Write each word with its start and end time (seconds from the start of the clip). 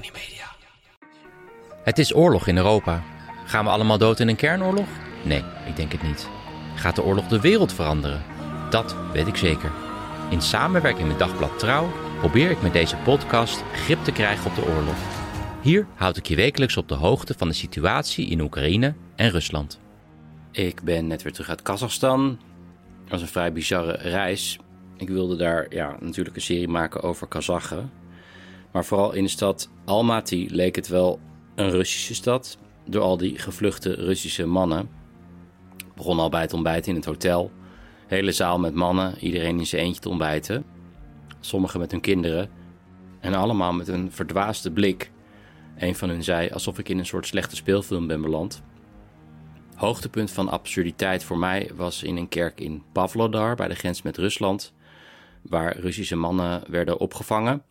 Media. 0.00 0.46
Het 1.84 1.98
is 1.98 2.14
oorlog 2.14 2.46
in 2.46 2.56
Europa. 2.56 3.02
Gaan 3.44 3.64
we 3.64 3.70
allemaal 3.70 3.98
dood 3.98 4.20
in 4.20 4.28
een 4.28 4.36
kernoorlog? 4.36 4.88
Nee, 5.22 5.44
ik 5.66 5.76
denk 5.76 5.92
het 5.92 6.02
niet. 6.02 6.28
Gaat 6.74 6.94
de 6.94 7.02
oorlog 7.02 7.26
de 7.26 7.40
wereld 7.40 7.72
veranderen? 7.72 8.22
Dat 8.70 8.96
weet 9.12 9.26
ik 9.26 9.36
zeker. 9.36 9.70
In 10.30 10.42
samenwerking 10.42 11.08
met 11.08 11.18
Dagblad 11.18 11.58
Trouw 11.58 11.92
probeer 12.18 12.50
ik 12.50 12.62
met 12.62 12.72
deze 12.72 12.96
podcast 12.96 13.62
grip 13.72 14.04
te 14.04 14.12
krijgen 14.12 14.50
op 14.50 14.54
de 14.56 14.66
oorlog. 14.66 14.96
Hier 15.62 15.86
houd 15.94 16.16
ik 16.16 16.26
je 16.26 16.36
wekelijks 16.36 16.76
op 16.76 16.88
de 16.88 16.94
hoogte 16.94 17.34
van 17.36 17.48
de 17.48 17.54
situatie 17.54 18.26
in 18.26 18.40
Oekraïne 18.40 18.94
en 19.16 19.30
Rusland. 19.30 19.80
Ik 20.50 20.82
ben 20.82 21.06
net 21.06 21.22
weer 21.22 21.32
terug 21.32 21.48
uit 21.48 21.62
Kazachstan. 21.62 22.38
Het 23.00 23.10
was 23.10 23.20
een 23.20 23.28
vrij 23.28 23.52
bizarre 23.52 23.96
reis. 23.96 24.58
Ik 24.96 25.08
wilde 25.08 25.36
daar 25.36 25.66
ja, 25.74 25.96
natuurlijk 26.00 26.36
een 26.36 26.42
serie 26.42 26.68
maken 26.68 27.02
over 27.02 27.26
Kazachen. 27.26 27.90
Maar 28.78 28.86
vooral 28.86 29.12
in 29.12 29.24
de 29.24 29.30
stad 29.30 29.70
Almaty 29.84 30.46
leek 30.50 30.76
het 30.76 30.88
wel 30.88 31.20
een 31.54 31.70
Russische 31.70 32.14
stad. 32.14 32.58
Door 32.86 33.02
al 33.02 33.16
die 33.16 33.38
gevluchte 33.38 33.94
Russische 33.94 34.46
mannen. 34.46 34.88
Begon 35.96 36.18
al 36.18 36.28
bij 36.28 36.40
het 36.40 36.52
ontbijt 36.52 36.86
in 36.86 36.94
het 36.94 37.04
hotel. 37.04 37.50
Hele 38.06 38.32
zaal 38.32 38.58
met 38.58 38.74
mannen, 38.74 39.18
iedereen 39.18 39.58
in 39.58 39.66
zijn 39.66 39.82
eentje 39.82 40.00
te 40.00 40.08
ontbijten. 40.08 40.64
Sommigen 41.40 41.80
met 41.80 41.90
hun 41.90 42.00
kinderen. 42.00 42.50
En 43.20 43.34
allemaal 43.34 43.72
met 43.72 43.88
een 43.88 44.12
verdwaasde 44.12 44.70
blik. 44.70 45.10
Een 45.78 45.94
van 45.94 46.08
hun 46.08 46.22
zei 46.22 46.50
alsof 46.50 46.78
ik 46.78 46.88
in 46.88 46.98
een 46.98 47.06
soort 47.06 47.26
slechte 47.26 47.56
speelfilm 47.56 48.06
ben 48.06 48.20
beland. 48.20 48.62
Hoogtepunt 49.74 50.30
van 50.30 50.48
absurditeit 50.48 51.24
voor 51.24 51.38
mij 51.38 51.70
was 51.74 52.02
in 52.02 52.16
een 52.16 52.28
kerk 52.28 52.60
in 52.60 52.82
Pavlodar 52.92 53.56
bij 53.56 53.68
de 53.68 53.74
grens 53.74 54.02
met 54.02 54.16
Rusland, 54.16 54.72
waar 55.42 55.78
Russische 55.78 56.16
mannen 56.16 56.62
werden 56.68 56.98
opgevangen, 56.98 57.62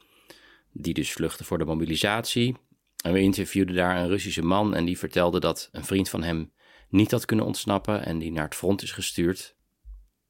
die 0.81 0.93
dus 0.93 1.11
vluchten 1.11 1.45
voor 1.45 1.57
de 1.57 1.65
mobilisatie. 1.65 2.55
En 3.03 3.13
we 3.13 3.19
interviewden 3.19 3.75
daar 3.75 3.97
een 3.97 4.07
Russische 4.07 4.41
man 4.41 4.75
en 4.75 4.85
die 4.85 4.97
vertelde 4.97 5.39
dat 5.39 5.69
een 5.71 5.85
vriend 5.85 6.09
van 6.09 6.23
hem 6.23 6.51
niet 6.89 7.11
had 7.11 7.25
kunnen 7.25 7.45
ontsnappen 7.45 8.05
en 8.05 8.17
die 8.17 8.31
naar 8.31 8.43
het 8.43 8.55
front 8.55 8.81
is 8.81 8.91
gestuurd. 8.91 9.55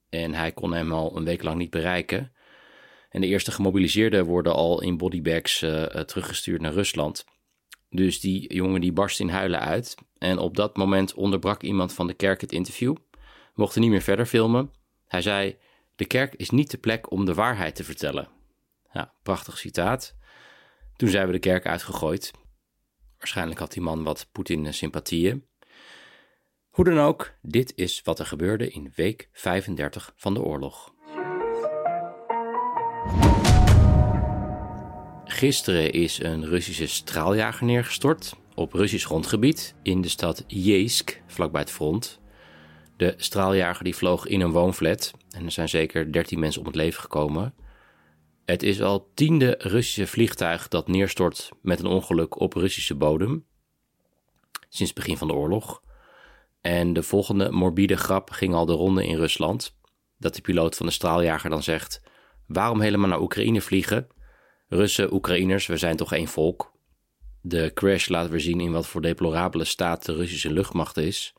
En 0.09 0.33
hij 0.33 0.51
kon 0.51 0.73
hem 0.73 0.91
al 0.91 1.17
een 1.17 1.23
week 1.23 1.43
lang 1.43 1.57
niet 1.57 1.69
bereiken. 1.69 2.31
En 3.09 3.21
de 3.21 3.27
eerste 3.27 3.51
gemobiliseerden 3.51 4.25
worden 4.25 4.53
al 4.53 4.81
in 4.81 4.97
bodybags 4.97 5.61
uh, 5.61 5.83
teruggestuurd 5.83 6.61
naar 6.61 6.73
Rusland. 6.73 7.25
Dus 7.89 8.19
die 8.19 8.53
jongen 8.53 8.81
die 8.81 8.93
barst 8.93 9.19
in 9.19 9.29
huilen 9.29 9.59
uit. 9.59 9.95
En 10.17 10.37
op 10.37 10.55
dat 10.55 10.77
moment 10.77 11.13
onderbrak 11.13 11.63
iemand 11.63 11.93
van 11.93 12.07
de 12.07 12.13
kerk 12.13 12.41
het 12.41 12.51
interview. 12.51 12.95
We 13.11 13.53
mochten 13.53 13.81
niet 13.81 13.89
meer 13.89 14.01
verder 14.01 14.25
filmen. 14.25 14.71
Hij 15.07 15.21
zei: 15.21 15.57
De 15.95 16.05
kerk 16.05 16.35
is 16.35 16.49
niet 16.49 16.71
de 16.71 16.77
plek 16.77 17.11
om 17.11 17.25
de 17.25 17.33
waarheid 17.33 17.75
te 17.75 17.83
vertellen. 17.83 18.27
Ja, 18.91 19.13
prachtig 19.23 19.57
citaat. 19.57 20.16
Toen 20.97 21.09
zijn 21.09 21.25
we 21.25 21.31
de 21.31 21.39
kerk 21.39 21.65
uitgegooid. 21.65 22.31
Waarschijnlijk 23.17 23.59
had 23.59 23.71
die 23.71 23.81
man 23.81 24.03
wat 24.03 24.27
Poetin-sympathieën. 24.31 25.45
Hoe 26.69 26.85
dan 26.85 26.99
ook, 26.99 27.33
dit 27.41 27.73
is 27.75 28.02
wat 28.03 28.19
er 28.19 28.25
gebeurde 28.25 28.69
in 28.69 28.91
week 28.95 29.30
35 29.31 30.13
van 30.15 30.33
de 30.33 30.41
oorlog. 30.41 30.93
Gisteren 35.23 35.91
is 35.91 36.19
een 36.19 36.45
Russisge 36.45 36.87
straaljager 36.87 37.65
neergestort 37.65 38.33
op 38.55 38.73
Russisch 38.73 39.05
grondgebied 39.05 39.75
in 39.83 40.02
de 40.02 40.09
stad 40.09 40.43
Jeisk, 40.47 41.21
vlakbij 41.27 41.61
het 41.61 41.71
front. 41.71 42.19
De 42.95 43.13
straaljager 43.17 43.83
die 43.83 43.95
vloog 43.95 44.25
in 44.25 44.41
een 44.41 44.52
woonflat 44.52 45.13
en 45.30 45.45
er 45.45 45.52
zijn 45.52 45.69
zeker 45.69 46.11
13 46.11 46.39
mensen 46.39 46.61
om 46.61 46.67
het 46.67 46.75
leven 46.75 47.02
gekomen. 47.02 47.53
Het 48.47 48.63
is 48.63 48.81
al 48.81 49.11
tiende 49.13 49.55
Russische 49.58 50.08
vliegtuig 50.08 50.67
dat 50.67 50.87
neerstort 50.87 51.49
met 51.61 51.80
een 51.80 51.85
ongeluk 51.85 52.39
op 52.39 52.53
Russische 52.53 52.95
bodem. 52.95 53.45
Sinds 54.69 54.93
het 54.93 54.93
begin 54.93 55.17
van 55.17 55.27
de 55.27 55.33
oorlog. 55.33 55.81
En 56.61 56.93
de 56.93 57.03
volgende 57.03 57.52
morbide 57.52 57.97
grap 57.97 58.30
ging 58.30 58.53
al 58.53 58.65
de 58.65 58.73
ronde 58.73 59.07
in 59.07 59.15
Rusland. 59.15 59.77
Dat 60.17 60.36
de 60.36 60.41
piloot 60.41 60.75
van 60.75 60.86
de 60.86 60.91
straaljager 60.91 61.49
dan 61.49 61.63
zegt: 61.63 62.02
Waarom 62.45 62.81
helemaal 62.81 63.09
naar 63.09 63.21
Oekraïne 63.21 63.61
vliegen? 63.61 64.07
Russen, 64.67 65.13
Oekraïners, 65.13 65.65
we 65.65 65.77
zijn 65.77 65.95
toch 65.95 66.13
één 66.13 66.27
volk. 66.27 66.73
De 67.41 67.71
crash 67.73 68.07
laat 68.07 68.30
weer 68.30 68.39
zien 68.39 68.59
in 68.59 68.71
wat 68.71 68.87
voor 68.87 69.02
deplorabele 69.02 69.65
staat 69.65 70.05
de 70.05 70.15
Russische 70.15 70.52
luchtmacht 70.52 70.97
is. 70.97 71.33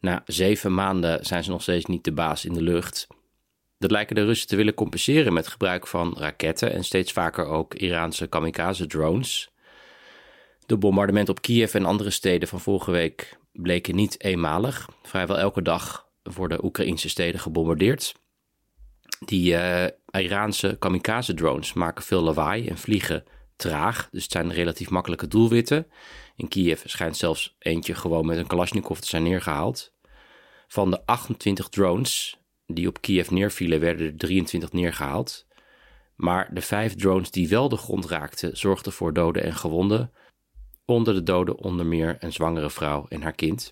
Na 0.00 0.22
zeven 0.26 0.74
maanden 0.74 1.26
zijn 1.26 1.44
ze 1.44 1.50
nog 1.50 1.62
steeds 1.62 1.84
niet 1.84 2.04
de 2.04 2.12
baas 2.12 2.44
in 2.44 2.52
de 2.52 2.62
lucht. 2.62 3.06
Dat 3.80 3.90
lijken 3.90 4.14
de 4.14 4.24
Russen 4.24 4.48
te 4.48 4.56
willen 4.56 4.74
compenseren 4.74 5.32
met 5.32 5.48
gebruik 5.48 5.86
van 5.86 6.14
raketten 6.18 6.72
en 6.72 6.84
steeds 6.84 7.12
vaker 7.12 7.44
ook 7.44 7.74
Iraanse 7.74 8.26
kamikaze-drones. 8.26 9.50
De 10.66 10.76
bombardementen 10.76 11.34
op 11.34 11.42
Kiev 11.42 11.74
en 11.74 11.84
andere 11.84 12.10
steden 12.10 12.48
van 12.48 12.60
vorige 12.60 12.90
week 12.90 13.38
bleken 13.52 13.94
niet 13.94 14.22
eenmalig. 14.24 14.88
Vrijwel 15.02 15.38
elke 15.38 15.62
dag 15.62 16.08
worden 16.22 16.64
Oekraïnse 16.64 17.08
steden 17.08 17.40
gebombardeerd. 17.40 18.14
Die 19.24 19.52
uh, 19.52 19.84
Iraanse 20.10 20.76
kamikaze-drones 20.78 21.72
maken 21.72 22.04
veel 22.04 22.22
lawaai 22.22 22.68
en 22.68 22.78
vliegen 22.78 23.24
traag, 23.56 24.08
dus 24.10 24.22
het 24.22 24.32
zijn 24.32 24.52
relatief 24.52 24.90
makkelijke 24.90 25.28
doelwitten. 25.28 25.86
In 26.36 26.48
Kiev 26.48 26.82
schijnt 26.84 27.16
zelfs 27.16 27.56
eentje 27.58 27.94
gewoon 27.94 28.26
met 28.26 28.38
een 28.38 28.46
Kalashnikov 28.46 28.98
te 28.98 29.06
zijn 29.06 29.22
neergehaald. 29.22 29.92
Van 30.68 30.90
de 30.90 31.06
28 31.06 31.68
drones 31.68 32.39
die 32.74 32.88
op 32.88 33.00
Kiev 33.00 33.30
neervielen, 33.30 33.80
werden 33.80 34.06
er 34.06 34.16
23 34.16 34.72
neergehaald. 34.72 35.46
Maar 36.16 36.48
de 36.54 36.60
vijf 36.60 36.94
drones 36.94 37.30
die 37.30 37.48
wel 37.48 37.68
de 37.68 37.76
grond 37.76 38.06
raakten, 38.06 38.56
zorgden 38.56 38.92
voor 38.92 39.12
doden 39.12 39.42
en 39.42 39.54
gewonden. 39.54 40.12
Onder 40.84 41.14
de 41.14 41.22
doden 41.22 41.58
onder 41.58 41.86
meer 41.86 42.16
een 42.20 42.32
zwangere 42.32 42.70
vrouw 42.70 43.06
en 43.08 43.22
haar 43.22 43.32
kind. 43.32 43.70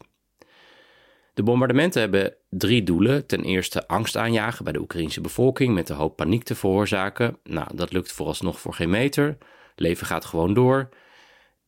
De 1.34 1.42
bombardementen 1.42 2.00
hebben 2.00 2.34
drie 2.48 2.82
doelen. 2.82 3.26
Ten 3.26 3.44
eerste 3.44 3.88
angst 3.88 4.16
aanjagen 4.16 4.64
bij 4.64 4.72
de 4.72 4.80
Oekraïnse 4.80 5.20
bevolking 5.20 5.74
met 5.74 5.86
de 5.86 5.92
hoop 5.92 6.16
paniek 6.16 6.42
te 6.42 6.54
veroorzaken. 6.54 7.38
Nou, 7.44 7.76
dat 7.76 7.92
lukt 7.92 8.12
vooralsnog 8.12 8.60
voor 8.60 8.74
geen 8.74 8.90
meter. 8.90 9.38
Leven 9.74 10.06
gaat 10.06 10.24
gewoon 10.24 10.54
door. 10.54 10.88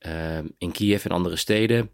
Uh, 0.07 0.39
in 0.59 0.73
Kiev 0.73 1.05
en 1.05 1.11
andere 1.11 1.37
steden. 1.37 1.91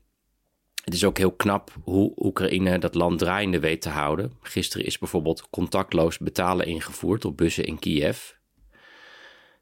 Het 0.87 0.95
is 0.95 1.05
ook 1.05 1.19
heel 1.19 1.33
knap 1.33 1.71
hoe 1.83 2.13
Oekraïne 2.17 2.79
dat 2.79 2.95
land 2.95 3.19
draaiende 3.19 3.61
weet 3.61 3.81
te 3.81 3.89
houden. 3.89 4.33
Gisteren 4.41 4.87
is 4.87 4.99
bijvoorbeeld 4.99 5.51
contactloos 5.51 6.19
betalen 6.19 6.67
ingevoerd 6.67 7.25
op 7.25 7.37
bussen 7.37 7.65
in 7.65 7.79
Kiev. 7.79 8.31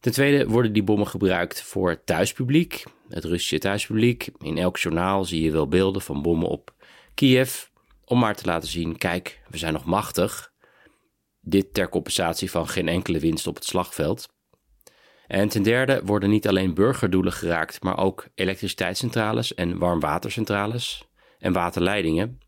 Ten 0.01 0.13
tweede 0.13 0.49
worden 0.49 0.73
die 0.73 0.83
bommen 0.83 1.07
gebruikt 1.07 1.63
voor 1.63 1.91
het 1.91 2.07
thuispubliek, 2.07 2.85
het 3.09 3.25
Russische 3.25 3.59
thuispubliek. 3.59 4.29
In 4.39 4.59
elk 4.59 4.77
journaal 4.77 5.25
zie 5.25 5.43
je 5.43 5.51
wel 5.51 5.69
beelden 5.69 6.03
van 6.03 6.23
bommen 6.23 6.49
op 6.49 6.75
Kiev, 7.15 7.65
om 8.05 8.19
maar 8.19 8.35
te 8.35 8.47
laten 8.47 8.69
zien: 8.69 8.99
kijk, 8.99 9.41
we 9.51 9.59
zijn 9.59 9.73
nog 9.73 9.85
machtig. 9.85 10.53
Dit 11.41 11.75
ter 11.75 11.89
compensatie 11.89 12.51
van 12.51 12.69
geen 12.69 12.89
enkele 12.89 13.19
winst 13.19 13.47
op 13.47 13.55
het 13.55 13.65
slagveld. 13.65 14.29
En 15.27 15.49
ten 15.49 15.63
derde 15.63 16.01
worden 16.05 16.31
niet 16.31 16.49
alleen 16.49 16.75
burgerdoelen 16.75 17.33
geraakt, 17.33 17.83
maar 17.83 17.99
ook 17.99 18.29
elektriciteitscentrales 18.35 19.55
en 19.55 19.79
warmwatercentrales 19.79 21.13
en 21.45 21.53
waterleidingen. 21.53 22.39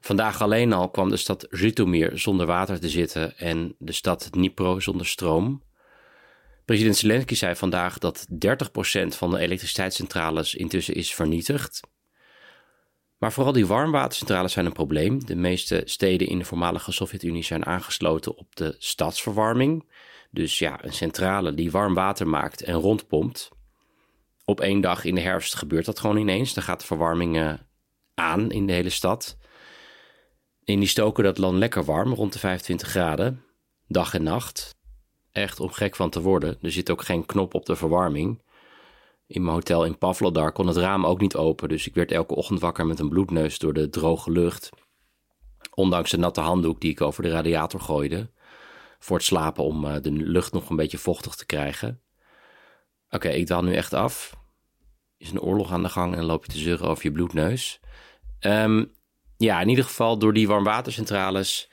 Vandaag 0.00 0.42
alleen 0.42 0.72
al 0.72 0.90
kwam 0.90 1.08
de 1.08 1.16
stad 1.16 1.46
Zhytomyr 1.50 2.18
zonder 2.18 2.46
water 2.46 2.80
te 2.80 2.88
zitten 2.88 3.38
en 3.38 3.74
de 3.78 3.92
stad 3.92 4.28
Dnipro 4.32 4.80
zonder 4.80 5.06
stroom. 5.06 5.62
President 6.64 6.96
Zelensky 6.96 7.34
zei 7.34 7.54
vandaag 7.54 7.98
dat 7.98 8.26
30% 8.30 8.36
van 9.06 9.30
de 9.30 9.38
elektriciteitscentrales 9.38 10.54
intussen 10.54 10.94
is 10.94 11.14
vernietigd. 11.14 11.80
Maar 13.18 13.32
vooral 13.32 13.52
die 13.52 13.66
warmwatercentrales 13.66 14.52
zijn 14.52 14.66
een 14.66 14.72
probleem. 14.72 15.26
De 15.26 15.36
meeste 15.36 15.82
steden 15.84 16.28
in 16.28 16.38
de 16.38 16.44
voormalige 16.44 16.92
Sovjet-Unie 16.92 17.44
zijn 17.44 17.66
aangesloten 17.66 18.36
op 18.36 18.56
de 18.56 18.74
stadsverwarming. 18.78 19.90
Dus 20.30 20.58
ja, 20.58 20.84
een 20.84 20.92
centrale 20.92 21.54
die 21.54 21.70
warm 21.70 21.94
water 21.94 22.28
maakt 22.28 22.62
en 22.62 22.74
rondpompt. 22.74 23.53
Op 24.44 24.60
één 24.60 24.80
dag 24.80 25.04
in 25.04 25.14
de 25.14 25.20
herfst 25.20 25.54
gebeurt 25.54 25.84
dat 25.84 26.00
gewoon 26.00 26.16
ineens. 26.16 26.54
Dan 26.54 26.64
gaat 26.64 26.80
de 26.80 26.86
verwarming 26.86 27.36
uh, 27.36 27.52
aan 28.14 28.50
in 28.50 28.66
de 28.66 28.72
hele 28.72 28.90
stad. 28.90 29.36
En 30.64 30.78
die 30.78 30.88
stoken 30.88 31.24
dat 31.24 31.38
land 31.38 31.58
lekker 31.58 31.84
warm, 31.84 32.12
rond 32.12 32.32
de 32.32 32.38
25 32.38 32.88
graden, 32.88 33.44
dag 33.88 34.14
en 34.14 34.22
nacht. 34.22 34.74
Echt 35.32 35.60
om 35.60 35.70
gek 35.70 35.96
van 35.96 36.10
te 36.10 36.20
worden. 36.20 36.58
Er 36.62 36.72
zit 36.72 36.90
ook 36.90 37.02
geen 37.02 37.26
knop 37.26 37.54
op 37.54 37.66
de 37.66 37.76
verwarming. 37.76 38.42
In 39.26 39.42
mijn 39.42 39.54
hotel 39.54 39.84
in 39.84 39.98
Pavlodar 39.98 40.52
kon 40.52 40.66
het 40.66 40.76
raam 40.76 41.06
ook 41.06 41.20
niet 41.20 41.36
open, 41.36 41.68
dus 41.68 41.86
ik 41.86 41.94
werd 41.94 42.12
elke 42.12 42.34
ochtend 42.34 42.60
wakker 42.60 42.86
met 42.86 42.98
een 42.98 43.08
bloedneus 43.08 43.58
door 43.58 43.72
de 43.72 43.90
droge 43.90 44.30
lucht. 44.30 44.70
Ondanks 45.74 46.10
de 46.10 46.16
natte 46.16 46.40
handdoek 46.40 46.80
die 46.80 46.90
ik 46.90 47.00
over 47.00 47.22
de 47.22 47.30
radiator 47.30 47.80
gooide. 47.80 48.30
Voor 48.98 49.16
het 49.16 49.26
slapen 49.26 49.64
om 49.64 49.84
eh, 49.84 50.02
de 50.02 50.12
lucht 50.12 50.52
nog 50.52 50.70
een 50.70 50.76
beetje 50.76 50.98
vochtig 50.98 51.34
te 51.34 51.46
krijgen. 51.46 52.03
Oké, 53.14 53.28
ik 53.28 53.46
daal 53.46 53.62
nu 53.62 53.74
echt 53.74 53.92
af. 53.92 54.36
Is 55.18 55.30
een 55.30 55.40
oorlog 55.40 55.72
aan 55.72 55.82
de 55.82 55.88
gang 55.88 56.14
en 56.14 56.24
loop 56.24 56.44
je 56.44 56.52
te 56.52 56.58
zeuren 56.58 56.88
over 56.88 57.04
je 57.04 57.12
bloedneus. 57.12 57.80
Um, 58.40 58.92
ja, 59.36 59.60
in 59.60 59.68
ieder 59.68 59.84
geval 59.84 60.18
door 60.18 60.32
die 60.32 60.48
warmwatercentrales 60.48 61.70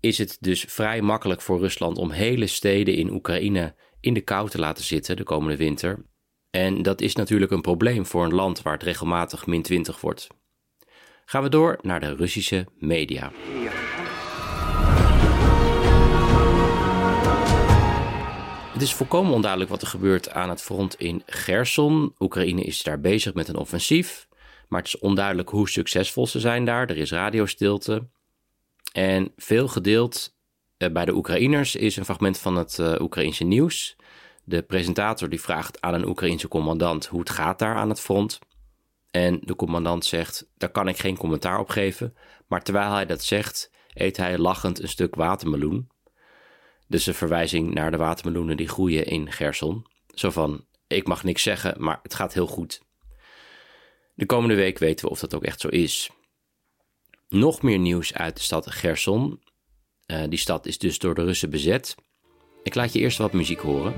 is 0.00 0.18
het 0.18 0.36
dus 0.40 0.64
vrij 0.68 1.00
makkelijk 1.00 1.40
voor 1.40 1.58
Rusland 1.58 1.98
om 1.98 2.10
hele 2.10 2.46
steden 2.46 2.94
in 2.94 3.10
Oekraïne 3.10 3.74
in 4.00 4.14
de 4.14 4.20
kou 4.20 4.48
te 4.48 4.58
laten 4.58 4.84
zitten 4.84 5.16
de 5.16 5.22
komende 5.22 5.56
winter. 5.56 6.04
En 6.50 6.82
dat 6.82 7.00
is 7.00 7.14
natuurlijk 7.14 7.50
een 7.50 7.60
probleem 7.60 8.06
voor 8.06 8.24
een 8.24 8.34
land 8.34 8.62
waar 8.62 8.72
het 8.72 8.82
regelmatig 8.82 9.46
min 9.46 9.62
20 9.62 10.00
wordt. 10.00 10.26
Gaan 11.24 11.42
we 11.42 11.48
door 11.48 11.78
naar 11.82 12.00
de 12.00 12.14
Russische 12.14 12.66
media. 12.78 13.32
Het 18.78 18.86
is 18.86 18.94
volkomen 18.94 19.32
onduidelijk 19.32 19.70
wat 19.70 19.82
er 19.82 19.88
gebeurt 19.88 20.30
aan 20.30 20.48
het 20.48 20.62
front 20.62 20.94
in 20.94 21.22
Gerson. 21.26 22.14
Oekraïne 22.18 22.62
is 22.62 22.82
daar 22.82 23.00
bezig 23.00 23.34
met 23.34 23.48
een 23.48 23.56
offensief, 23.56 24.28
maar 24.68 24.78
het 24.78 24.88
is 24.88 24.98
onduidelijk 24.98 25.48
hoe 25.48 25.68
succesvol 25.68 26.26
ze 26.26 26.40
zijn 26.40 26.64
daar. 26.64 26.90
Er 26.90 26.96
is 26.96 27.10
radiostilte. 27.10 28.08
En 28.92 29.32
veel 29.36 29.68
gedeeld 29.68 30.34
eh, 30.76 30.90
bij 30.90 31.04
de 31.04 31.14
Oekraïners 31.14 31.76
is 31.76 31.96
een 31.96 32.04
fragment 32.04 32.38
van 32.38 32.56
het 32.56 32.78
uh, 32.80 32.94
Oekraïnse 33.00 33.44
nieuws. 33.44 33.96
De 34.44 34.62
presentator 34.62 35.28
die 35.28 35.40
vraagt 35.40 35.80
aan 35.80 35.94
een 35.94 36.08
Oekraïense 36.08 36.48
commandant 36.48 37.06
hoe 37.06 37.20
het 37.20 37.30
gaat 37.30 37.58
daar 37.58 37.74
aan 37.74 37.88
het 37.88 38.00
front. 38.00 38.38
En 39.10 39.40
de 39.42 39.56
commandant 39.56 40.04
zegt, 40.04 40.48
daar 40.56 40.70
kan 40.70 40.88
ik 40.88 40.98
geen 40.98 41.16
commentaar 41.16 41.58
op 41.58 41.68
geven. 41.68 42.16
Maar 42.46 42.62
terwijl 42.62 42.92
hij 42.92 43.06
dat 43.06 43.22
zegt, 43.24 43.70
eet 43.94 44.16
hij 44.16 44.38
lachend 44.38 44.82
een 44.82 44.88
stuk 44.88 45.14
watermeloen. 45.14 45.88
Dus 46.88 47.06
een 47.06 47.14
verwijzing 47.14 47.74
naar 47.74 47.90
de 47.90 47.96
watermeloenen 47.96 48.56
die 48.56 48.68
groeien 48.68 49.06
in 49.06 49.32
Gerson. 49.32 49.86
Zo 50.14 50.30
van, 50.30 50.66
ik 50.86 51.06
mag 51.06 51.24
niks 51.24 51.42
zeggen, 51.42 51.74
maar 51.78 52.00
het 52.02 52.14
gaat 52.14 52.34
heel 52.34 52.46
goed. 52.46 52.82
De 54.14 54.26
komende 54.26 54.54
week 54.54 54.78
weten 54.78 55.04
we 55.04 55.10
of 55.10 55.20
dat 55.20 55.34
ook 55.34 55.44
echt 55.44 55.60
zo 55.60 55.68
is. 55.68 56.10
Nog 57.28 57.62
meer 57.62 57.78
nieuws 57.78 58.14
uit 58.14 58.36
de 58.36 58.42
stad 58.42 58.70
Gerson. 58.70 59.42
Uh, 60.06 60.22
die 60.28 60.38
stad 60.38 60.66
is 60.66 60.78
dus 60.78 60.98
door 60.98 61.14
de 61.14 61.24
Russen 61.24 61.50
bezet. 61.50 61.94
Ik 62.62 62.74
laat 62.74 62.92
je 62.92 62.98
eerst 62.98 63.18
wat 63.18 63.32
muziek 63.32 63.60
horen. 63.60 63.94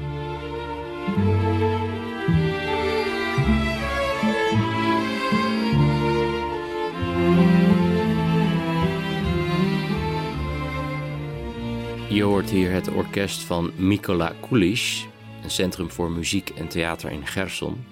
Hier 12.49 12.73
het 12.73 12.89
orkest 12.89 13.43
van 13.43 13.73
Mikola 13.77 14.33
Kulish, 14.49 15.05
een 15.43 15.51
centrum 15.51 15.91
voor 15.91 16.11
muziek 16.11 16.51
en 16.51 16.69
theater 16.69 17.11
in 17.11 17.27
Gerson, 17.27 17.85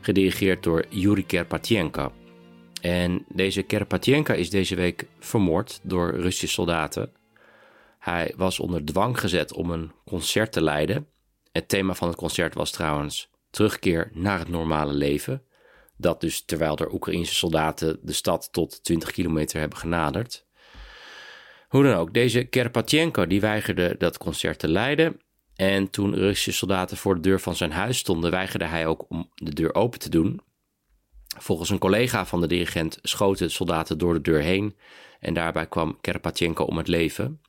gedirigeerd 0.00 0.62
door 0.62 0.84
Yuri 0.88 1.26
Kerpatjenka. 1.26 2.12
En 2.80 3.24
deze 3.28 3.62
Kerpatjenka 3.62 4.34
is 4.34 4.50
deze 4.50 4.74
week 4.74 5.06
vermoord 5.18 5.80
door 5.82 6.10
Russische 6.10 6.48
soldaten. 6.54 7.12
Hij 7.98 8.32
was 8.36 8.60
onder 8.60 8.84
dwang 8.84 9.20
gezet 9.20 9.52
om 9.52 9.70
een 9.70 9.92
concert 10.04 10.52
te 10.52 10.62
leiden. 10.62 11.06
Het 11.52 11.68
thema 11.68 11.94
van 11.94 12.08
het 12.08 12.16
concert 12.16 12.54
was 12.54 12.70
trouwens 12.70 13.30
terugkeer 13.50 14.10
naar 14.14 14.38
het 14.38 14.48
normale 14.48 14.92
leven. 14.92 15.42
Dat 15.96 16.20
dus 16.20 16.44
terwijl 16.44 16.76
er 16.76 16.92
Oekraïnse 16.92 17.34
soldaten 17.34 17.98
de 18.02 18.12
stad 18.12 18.48
tot 18.52 18.84
20 18.84 19.10
kilometer 19.10 19.60
hebben 19.60 19.78
genaderd. 19.78 20.45
Hoe 21.76 21.84
dan 21.84 21.94
ook, 21.94 22.14
deze 22.14 22.44
Kerpatjenko 22.44 23.26
die 23.26 23.40
weigerde 23.40 23.94
dat 23.98 24.18
concert 24.18 24.58
te 24.58 24.68
leiden. 24.68 25.20
En 25.54 25.90
toen 25.90 26.14
Russische 26.14 26.52
soldaten 26.52 26.96
voor 26.96 27.14
de 27.14 27.20
deur 27.20 27.40
van 27.40 27.56
zijn 27.56 27.72
huis 27.72 27.98
stonden, 27.98 28.30
weigerde 28.30 28.64
hij 28.64 28.86
ook 28.86 29.04
om 29.08 29.30
de 29.34 29.54
deur 29.54 29.74
open 29.74 29.98
te 29.98 30.10
doen. 30.10 30.40
Volgens 31.38 31.70
een 31.70 31.78
collega 31.78 32.26
van 32.26 32.40
de 32.40 32.46
dirigent 32.46 32.98
schoten 33.02 33.50
soldaten 33.50 33.98
door 33.98 34.14
de 34.14 34.20
deur 34.20 34.40
heen 34.40 34.76
en 35.20 35.34
daarbij 35.34 35.66
kwam 35.66 36.00
Kerpatjenko 36.00 36.64
om 36.64 36.76
het 36.76 36.88
leven. 36.88 37.40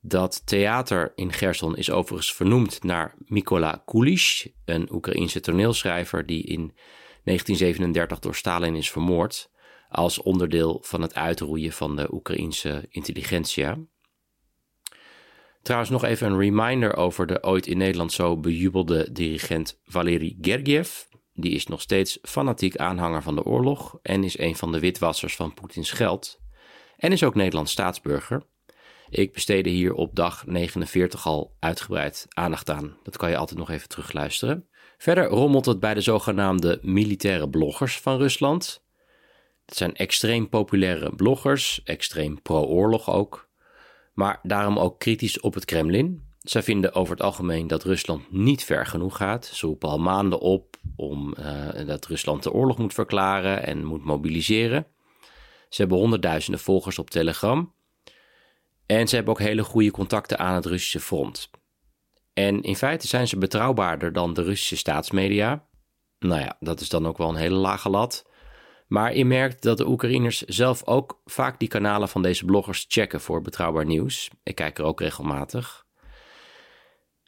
Dat 0.00 0.46
theater 0.46 1.12
in 1.14 1.32
Gerson 1.32 1.76
is 1.76 1.90
overigens 1.90 2.34
vernoemd 2.34 2.82
naar 2.82 3.14
Mikola 3.18 3.82
Kulish, 3.84 4.46
een 4.64 4.88
Oekraïense 4.92 5.40
toneelschrijver 5.40 6.26
die 6.26 6.42
in 6.42 6.72
1937 7.24 8.18
door 8.18 8.34
Stalin 8.34 8.74
is 8.74 8.90
vermoord 8.90 9.50
als 9.88 10.22
onderdeel 10.22 10.78
van 10.82 11.02
het 11.02 11.14
uitroeien 11.14 11.72
van 11.72 11.96
de 11.96 12.14
Oekraïense 12.14 12.86
intelligentsia. 12.88 13.78
Trouwens 15.62 15.90
nog 15.90 16.04
even 16.04 16.30
een 16.30 16.38
reminder 16.38 16.96
over 16.96 17.26
de 17.26 17.42
ooit 17.42 17.66
in 17.66 17.78
Nederland 17.78 18.12
zo 18.12 18.36
bejubelde 18.36 19.12
dirigent 19.12 19.80
Valery 19.84 20.36
Gergiev. 20.40 21.02
Die 21.34 21.52
is 21.52 21.66
nog 21.66 21.80
steeds 21.80 22.18
fanatiek 22.22 22.76
aanhanger 22.76 23.22
van 23.22 23.34
de 23.34 23.44
oorlog 23.44 23.98
en 24.02 24.24
is 24.24 24.38
een 24.38 24.56
van 24.56 24.72
de 24.72 24.80
witwassers 24.80 25.36
van 25.36 25.54
Poetins 25.54 25.90
geld. 25.90 26.40
En 26.96 27.12
is 27.12 27.22
ook 27.22 27.34
Nederlands 27.34 27.72
staatsburger. 27.72 28.42
Ik 29.10 29.32
besteedde 29.32 29.70
hier 29.70 29.94
op 29.94 30.14
dag 30.14 30.46
49 30.46 31.26
al 31.26 31.56
uitgebreid 31.58 32.26
aandacht 32.28 32.70
aan. 32.70 32.96
Dat 33.02 33.16
kan 33.16 33.30
je 33.30 33.36
altijd 33.36 33.58
nog 33.58 33.70
even 33.70 33.88
terugluisteren. 33.88 34.68
Verder 34.98 35.24
rommelt 35.24 35.66
het 35.66 35.80
bij 35.80 35.94
de 35.94 36.00
zogenaamde 36.00 36.78
militaire 36.82 37.48
bloggers 37.48 38.00
van 38.00 38.16
Rusland. 38.16 38.86
Het 39.68 39.76
zijn 39.76 39.94
extreem 39.94 40.48
populaire 40.48 41.14
bloggers, 41.14 41.80
extreem 41.84 42.42
pro-oorlog 42.42 43.10
ook, 43.10 43.48
maar 44.14 44.40
daarom 44.42 44.78
ook 44.78 44.98
kritisch 44.98 45.40
op 45.40 45.54
het 45.54 45.64
Kremlin. 45.64 46.26
Zij 46.38 46.62
vinden 46.62 46.94
over 46.94 47.14
het 47.14 47.24
algemeen 47.24 47.66
dat 47.66 47.84
Rusland 47.84 48.32
niet 48.32 48.64
ver 48.64 48.86
genoeg 48.86 49.16
gaat. 49.16 49.46
Ze 49.46 49.66
roepen 49.66 49.88
al 49.88 49.98
maanden 49.98 50.40
op 50.40 50.76
om 50.96 51.34
uh, 51.38 51.86
dat 51.86 52.06
Rusland 52.06 52.42
de 52.42 52.52
oorlog 52.52 52.78
moet 52.78 52.94
verklaren 52.94 53.66
en 53.66 53.84
moet 53.84 54.04
mobiliseren. 54.04 54.86
Ze 55.68 55.80
hebben 55.80 55.98
honderdduizenden 55.98 56.60
volgers 56.60 56.98
op 56.98 57.10
Telegram. 57.10 57.72
En 58.86 59.08
ze 59.08 59.14
hebben 59.14 59.34
ook 59.34 59.40
hele 59.40 59.64
goede 59.64 59.90
contacten 59.90 60.38
aan 60.38 60.54
het 60.54 60.66
Russische 60.66 61.00
front. 61.00 61.50
En 62.34 62.62
in 62.62 62.76
feite 62.76 63.06
zijn 63.06 63.28
ze 63.28 63.38
betrouwbaarder 63.38 64.12
dan 64.12 64.34
de 64.34 64.42
Russische 64.42 64.76
staatsmedia. 64.76 65.66
Nou 66.18 66.40
ja, 66.40 66.56
dat 66.60 66.80
is 66.80 66.88
dan 66.88 67.06
ook 67.06 67.18
wel 67.18 67.28
een 67.28 67.34
hele 67.34 67.56
lage 67.56 67.90
lat. 67.90 68.26
Maar 68.88 69.16
je 69.16 69.24
merkt 69.24 69.62
dat 69.62 69.76
de 69.76 69.88
Oekraïners 69.88 70.40
zelf 70.42 70.84
ook 70.84 71.20
vaak 71.24 71.58
die 71.58 71.68
kanalen 71.68 72.08
van 72.08 72.22
deze 72.22 72.44
bloggers 72.44 72.84
checken 72.88 73.20
voor 73.20 73.42
betrouwbaar 73.42 73.84
nieuws. 73.84 74.30
Ik 74.42 74.54
kijk 74.54 74.78
er 74.78 74.84
ook 74.84 75.00
regelmatig. 75.00 75.86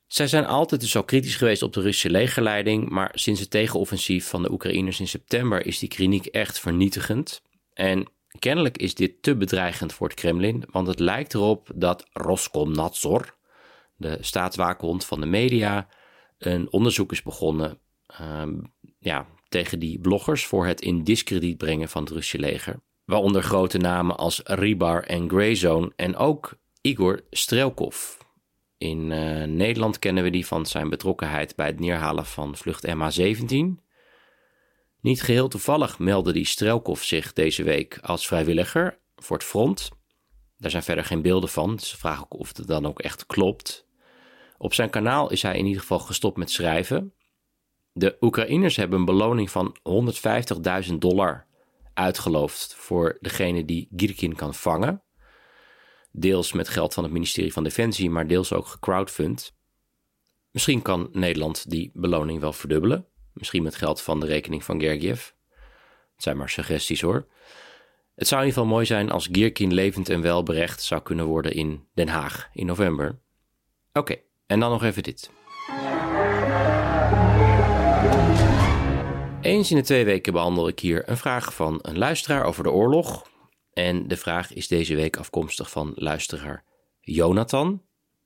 Zij 0.07 0.27
zijn 0.27 0.47
altijd 0.47 0.81
dus 0.81 0.97
al 0.97 1.05
kritisch 1.05 1.37
geweest 1.37 1.63
op 1.63 1.73
de 1.73 1.81
Russische 1.81 2.11
legerleiding, 2.11 2.89
maar 2.89 3.11
sinds 3.15 3.41
het 3.41 3.51
tegenoffensief 3.51 4.29
van 4.29 4.43
de 4.43 4.53
Oekraïners 4.53 5.01
in 5.01 5.09
september 5.09 5.67
is 5.67 5.79
die 5.79 5.89
kliniek 5.89 6.27
echt 6.27 6.61
vernietigend. 6.61 7.43
En 7.73 8.09
kennelijk 8.39 8.79
is 8.79 8.95
dit 8.95 9.23
te 9.23 9.37
bedreigend 9.37 9.93
voor 9.93 10.09
het 10.09 10.17
Kremlin, 10.17 10.65
want 10.71 10.87
het 10.87 10.99
lijkt 10.99 11.35
erop 11.35 11.71
dat 11.75 12.09
Roskomnadzor, 12.13 13.37
de 13.97 14.19
staatswaakhond 14.21 15.05
van 15.05 15.21
de 15.21 15.27
media, 15.27 15.89
een 16.39 16.73
onderzoek 16.73 17.13
is 17.13 17.23
begonnen 17.23 17.79
uh, 18.21 18.43
ja, 18.99 19.27
tegen 19.51 19.79
die 19.79 19.99
bloggers 19.99 20.47
voor 20.47 20.67
het 20.67 20.81
in 20.81 21.05
discrediet 21.05 21.57
brengen 21.57 21.89
van 21.89 22.03
het 22.03 22.13
Russische 22.13 22.39
leger. 22.39 22.81
Waaronder 23.05 23.43
grote 23.43 23.79
namen 23.79 24.17
als 24.17 24.41
Ribar 24.45 25.03
en 25.03 25.29
Grayzone 25.29 25.93
en 25.97 26.17
ook 26.17 26.59
Igor 26.81 27.21
Strelkov. 27.31 28.19
In 28.79 29.11
uh, 29.11 29.45
Nederland 29.45 29.99
kennen 29.99 30.25
we 30.25 30.31
die 30.31 30.47
van 30.47 30.67
zijn 30.67 30.89
betrokkenheid 30.89 31.57
bij 31.57 31.67
het 31.67 31.81
neerhalen 31.81 32.27
van 32.27 32.57
vlucht 32.57 32.87
MH17. 32.87 33.83
Niet 35.01 35.23
geheel 35.23 35.49
toevallig 35.49 35.99
meldde 35.99 36.33
die 36.33 36.47
Strelkov 36.47 37.03
zich 37.03 37.33
deze 37.33 37.63
week 37.63 37.99
als 38.03 38.27
vrijwilliger 38.27 38.99
voor 39.17 39.37
het 39.37 39.47
front. 39.47 39.89
Daar 40.57 40.71
zijn 40.71 40.83
verder 40.83 41.05
geen 41.05 41.23
beelden 41.23 41.49
van, 41.49 41.77
dus 41.77 41.95
vraag 41.95 42.21
ik 42.21 42.35
of 42.35 42.57
het 42.57 42.67
dan 42.67 42.87
ook 42.87 43.01
echt 43.01 43.27
klopt. 43.27 43.87
Op 44.59 44.75
zijn 44.75 44.91
kanaal 44.91 45.31
is 45.31 45.43
hij 45.43 45.59
in 45.59 45.67
ieder 45.67 45.81
geval 45.81 45.99
gestopt 45.99 46.37
met 46.37 46.51
schrijven. 46.51 47.15
De 47.93 48.17
Oekraïners 48.21 48.77
hebben 48.77 48.99
een 48.99 49.05
beloning 49.05 49.51
van 49.51 49.77
150.000 50.89 50.95
dollar 50.95 51.47
uitgeloofd 51.95 52.75
voor 52.75 53.19
degene 53.21 53.65
die 53.65 53.89
Girkin 53.97 54.35
kan 54.35 54.55
vangen. 54.55 55.03
Deels 56.13 56.53
met 56.53 56.69
geld 56.69 56.95
van 56.95 57.05
het 57.05 57.13
ministerie 57.13 57.53
van 57.53 57.65
Defensie, 57.65 58.11
maar 58.11 58.27
deels 58.27 58.53
ook 58.53 58.67
gecrowdfund. 58.67 59.57
Misschien 60.51 60.83
kan 60.83 61.09
Nederland 61.13 61.71
die 61.71 61.91
beloning 61.95 62.41
wel 62.41 62.53
verdubbelen. 62.53 63.07
Misschien 63.33 63.63
met 63.63 63.75
geld 63.75 64.01
van 64.01 64.21
de 64.21 64.27
rekening 64.27 64.65
van 64.65 64.81
Gergiev. 64.81 65.31
Het 66.15 66.23
zijn 66.23 66.37
maar 66.37 66.51
suggesties 66.51 67.01
hoor. 67.01 67.27
Het 68.15 68.29
zou 68.29 68.41
in 68.41 68.47
ieder 68.47 68.63
geval 68.63 68.75
mooi 68.77 68.87
zijn 68.87 69.11
als 69.11 69.29
Girkin 69.33 69.75
levend 69.75 70.09
en 70.09 70.21
wel 70.21 70.43
berecht 70.43 70.83
zou 70.83 71.03
kunnen 71.03 71.27
worden 71.27 71.53
in 71.53 71.87
Den 71.95 72.09
Haag 72.09 72.51
in 72.53 72.67
november. 72.67 73.19
Oké, 73.93 74.17
En 74.47 74.61
dan 74.61 74.71
nog 74.71 74.83
even 74.83 75.03
dit. 75.03 75.31
Eens 79.51 79.71
in 79.71 79.77
de 79.77 79.83
twee 79.83 80.05
weken 80.05 80.33
behandel 80.33 80.69
ik 80.69 80.81
hier 80.81 81.09
een 81.09 81.17
vraag 81.17 81.55
van 81.55 81.79
een 81.83 81.99
luisteraar 81.99 82.45
over 82.45 82.63
de 82.63 82.71
oorlog. 82.71 83.31
En 83.73 84.09
de 84.09 84.17
vraag 84.17 84.53
is 84.53 84.69
deze 84.69 84.95
week 84.95 85.17
afkomstig 85.17 85.71
van 85.71 85.93
luisteraar 85.95 86.65
Jonathan. 87.01 87.83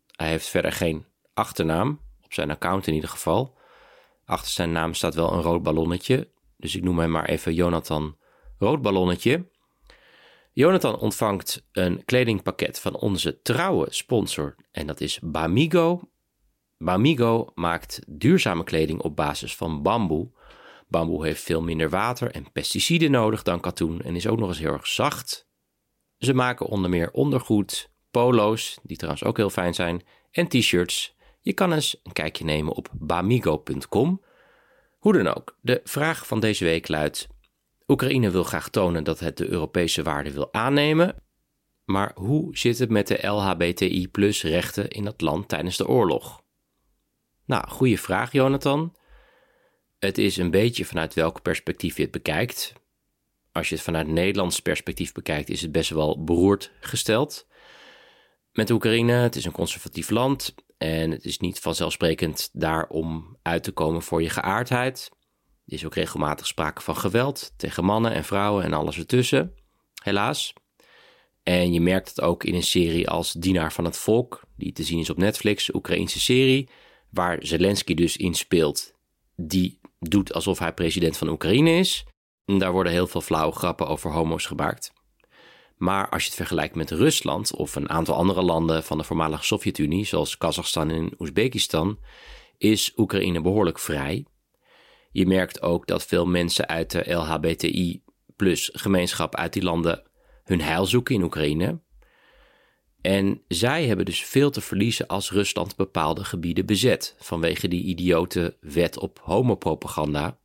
Hij 0.06 0.28
heeft 0.28 0.48
verder 0.48 0.72
geen 0.72 1.06
achternaam, 1.34 2.00
op 2.22 2.32
zijn 2.32 2.50
account 2.50 2.86
in 2.86 2.94
ieder 2.94 3.08
geval. 3.08 3.56
Achter 4.24 4.50
zijn 4.50 4.72
naam 4.72 4.94
staat 4.94 5.14
wel 5.14 5.32
een 5.32 5.42
rood 5.42 5.62
ballonnetje, 5.62 6.30
dus 6.56 6.76
ik 6.76 6.82
noem 6.82 6.98
hem 6.98 7.10
maar 7.10 7.28
even 7.28 7.54
Jonathan 7.54 8.16
Rood 8.58 8.82
Ballonnetje. 8.82 9.48
Jonathan 10.52 10.98
ontvangt 10.98 11.66
een 11.72 12.04
kledingpakket 12.04 12.80
van 12.80 12.96
onze 12.96 13.40
trouwe 13.42 13.86
sponsor 13.90 14.54
en 14.70 14.86
dat 14.86 15.00
is 15.00 15.18
Bamigo. 15.22 16.00
Bamigo 16.78 17.52
maakt 17.54 18.00
duurzame 18.06 18.64
kleding 18.64 19.00
op 19.00 19.16
basis 19.16 19.56
van 19.56 19.82
bamboe. 19.82 20.30
Bamboe 20.94 21.24
heeft 21.24 21.42
veel 21.42 21.62
minder 21.62 21.90
water 21.90 22.30
en 22.30 22.52
pesticiden 22.52 23.10
nodig 23.10 23.42
dan 23.42 23.60
katoen 23.60 24.00
en 24.00 24.16
is 24.16 24.26
ook 24.26 24.38
nog 24.38 24.48
eens 24.48 24.58
heel 24.58 24.72
erg 24.72 24.86
zacht. 24.86 25.46
Ze 26.18 26.34
maken 26.34 26.66
onder 26.66 26.90
meer 26.90 27.10
ondergoed, 27.10 27.90
polo's, 28.10 28.78
die 28.82 28.96
trouwens 28.96 29.24
ook 29.24 29.36
heel 29.36 29.50
fijn 29.50 29.74
zijn, 29.74 30.02
en 30.30 30.48
t-shirts. 30.48 31.16
Je 31.40 31.52
kan 31.52 31.72
eens 31.72 32.00
een 32.02 32.12
kijkje 32.12 32.44
nemen 32.44 32.72
op 32.72 32.88
bamigo.com. 32.92 34.22
Hoe 34.98 35.12
dan 35.12 35.34
ook, 35.34 35.58
de 35.60 35.80
vraag 35.84 36.26
van 36.26 36.40
deze 36.40 36.64
week 36.64 36.88
luidt: 36.88 37.28
Oekraïne 37.86 38.30
wil 38.30 38.44
graag 38.44 38.68
tonen 38.68 39.04
dat 39.04 39.20
het 39.20 39.36
de 39.36 39.48
Europese 39.48 40.02
waarden 40.02 40.32
wil 40.32 40.52
aannemen. 40.52 41.22
Maar 41.84 42.12
hoe 42.14 42.56
zit 42.56 42.78
het 42.78 42.90
met 42.90 43.06
de 43.06 43.26
LHBTI-rechten 43.26 44.90
in 44.90 45.04
dat 45.04 45.20
land 45.20 45.48
tijdens 45.48 45.76
de 45.76 45.88
oorlog? 45.88 46.42
Nou, 47.44 47.68
goede 47.68 47.98
vraag, 47.98 48.32
Jonathan. 48.32 48.94
Het 50.04 50.18
is 50.18 50.36
een 50.36 50.50
beetje 50.50 50.84
vanuit 50.84 51.14
welk 51.14 51.42
perspectief 51.42 51.96
je 51.96 52.02
het 52.02 52.10
bekijkt. 52.10 52.72
Als 53.52 53.68
je 53.68 53.74
het 53.74 53.84
vanuit 53.84 54.06
Nederlands 54.06 54.60
perspectief 54.60 55.12
bekijkt, 55.12 55.50
is 55.50 55.62
het 55.62 55.72
best 55.72 55.90
wel 55.90 56.24
beroerd 56.24 56.70
gesteld. 56.80 57.46
Met 58.52 58.70
Oekraïne, 58.70 59.12
het 59.12 59.36
is 59.36 59.44
een 59.44 59.52
conservatief 59.52 60.10
land 60.10 60.54
en 60.78 61.10
het 61.10 61.24
is 61.24 61.38
niet 61.38 61.58
vanzelfsprekend 61.58 62.50
daar 62.52 62.86
om 62.88 63.36
uit 63.42 63.62
te 63.62 63.72
komen 63.72 64.02
voor 64.02 64.22
je 64.22 64.28
geaardheid. 64.28 65.10
Er 65.66 65.72
is 65.72 65.84
ook 65.84 65.94
regelmatig 65.94 66.46
sprake 66.46 66.82
van 66.82 66.96
geweld 66.96 67.52
tegen 67.56 67.84
mannen 67.84 68.12
en 68.12 68.24
vrouwen 68.24 68.64
en 68.64 68.72
alles 68.72 68.98
ertussen, 68.98 69.54
helaas. 70.02 70.52
En 71.42 71.72
je 71.72 71.80
merkt 71.80 72.08
het 72.08 72.20
ook 72.20 72.44
in 72.44 72.54
een 72.54 72.62
serie 72.62 73.08
als 73.08 73.32
Dienaar 73.32 73.72
van 73.72 73.84
het 73.84 73.96
Volk, 73.96 74.42
die 74.56 74.72
te 74.72 74.82
zien 74.82 74.98
is 74.98 75.10
op 75.10 75.16
Netflix, 75.16 75.74
Oekraïnse 75.74 76.20
serie, 76.20 76.68
waar 77.10 77.38
Zelensky 77.40 77.94
dus 77.94 78.16
in 78.16 78.34
speelt. 78.34 78.92
Die 79.36 79.82
doet 80.10 80.32
alsof 80.32 80.58
hij 80.58 80.72
president 80.72 81.16
van 81.16 81.28
Oekraïne 81.28 81.70
is. 81.70 82.04
Daar 82.44 82.72
worden 82.72 82.92
heel 82.92 83.06
veel 83.06 83.20
flauwe 83.20 83.54
grappen 83.54 83.86
over 83.86 84.10
homo's 84.10 84.46
gemaakt. 84.46 84.92
Maar 85.76 86.08
als 86.08 86.22
je 86.22 86.28
het 86.28 86.36
vergelijkt 86.36 86.74
met 86.74 86.90
Rusland 86.90 87.54
of 87.54 87.76
een 87.76 87.88
aantal 87.88 88.14
andere 88.14 88.42
landen 88.42 88.84
van 88.84 88.98
de 88.98 89.04
voormalige 89.04 89.44
Sovjet-Unie, 89.44 90.04
zoals 90.04 90.38
Kazachstan 90.38 90.90
en 90.90 91.14
Oezbekistan, 91.18 91.98
is 92.58 92.92
Oekraïne 92.96 93.40
behoorlijk 93.40 93.78
vrij. 93.78 94.24
Je 95.10 95.26
merkt 95.26 95.62
ook 95.62 95.86
dat 95.86 96.04
veel 96.04 96.26
mensen 96.26 96.68
uit 96.68 96.90
de 96.90 97.12
LHBTI 97.12 98.02
gemeenschap 98.72 99.34
uit 99.34 99.52
die 99.52 99.62
landen 99.62 100.02
hun 100.44 100.60
heil 100.60 100.86
zoeken 100.86 101.14
in 101.14 101.22
Oekraïne. 101.22 101.80
En 103.04 103.42
zij 103.48 103.86
hebben 103.86 104.04
dus 104.04 104.24
veel 104.24 104.50
te 104.50 104.60
verliezen 104.60 105.06
als 105.06 105.30
Rusland 105.30 105.76
bepaalde 105.76 106.24
gebieden 106.24 106.66
bezet 106.66 107.14
vanwege 107.18 107.68
die 107.68 107.84
idiote 107.84 108.56
wet 108.60 108.98
op 108.98 109.20
homopropaganda 109.22 110.38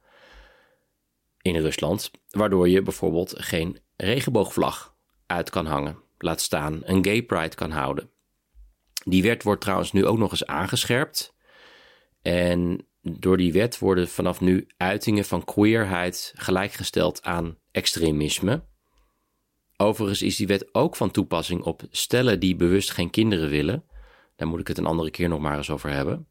in 1.41 1.55
Rusland, 1.55 2.11
waardoor 2.29 2.69
je 2.69 2.81
bijvoorbeeld 2.81 3.33
geen 3.37 3.79
regenboogvlag 3.95 4.95
uit 5.25 5.49
kan 5.49 5.65
hangen, 5.65 5.97
laat 6.17 6.41
staan 6.41 6.81
een 6.83 7.03
gay 7.05 7.23
pride 7.23 7.55
kan 7.55 7.71
houden. 7.71 8.09
Die 9.05 9.23
wet 9.23 9.43
wordt 9.43 9.61
trouwens 9.61 9.91
nu 9.91 10.05
ook 10.05 10.17
nog 10.17 10.31
eens 10.31 10.45
aangescherpt. 10.45 11.35
En 12.21 12.87
door 13.01 13.37
die 13.37 13.53
wet 13.53 13.79
worden 13.79 14.07
vanaf 14.07 14.41
nu 14.41 14.67
uitingen 14.77 15.25
van 15.25 15.45
queerheid 15.45 16.33
gelijkgesteld 16.35 17.23
aan 17.23 17.57
extremisme. 17.71 18.63
Overigens 19.81 20.21
is 20.21 20.35
die 20.35 20.47
wet 20.47 20.69
ook 20.71 20.95
van 20.95 21.11
toepassing 21.11 21.63
op 21.63 21.81
stellen 21.91 22.39
die 22.39 22.55
bewust 22.55 22.91
geen 22.91 23.09
kinderen 23.09 23.49
willen. 23.49 23.83
Daar 24.35 24.47
moet 24.47 24.59
ik 24.59 24.67
het 24.67 24.77
een 24.77 24.85
andere 24.85 25.11
keer 25.11 25.29
nog 25.29 25.39
maar 25.39 25.57
eens 25.57 25.69
over 25.69 25.89
hebben. 25.89 26.27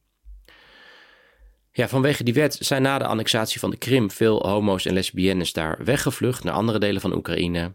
Ja, 1.72 1.88
vanwege 1.88 2.24
die 2.24 2.34
wet 2.34 2.56
zijn 2.60 2.82
na 2.82 2.98
de 2.98 3.06
annexatie 3.06 3.60
van 3.60 3.70
de 3.70 3.76
Krim 3.76 4.10
veel 4.10 4.48
homo's 4.48 4.84
en 4.84 4.92
lesbiennes 4.92 5.52
daar 5.52 5.84
weggevlucht 5.84 6.44
naar 6.44 6.54
andere 6.54 6.78
delen 6.78 7.00
van 7.00 7.14
Oekraïne. 7.14 7.74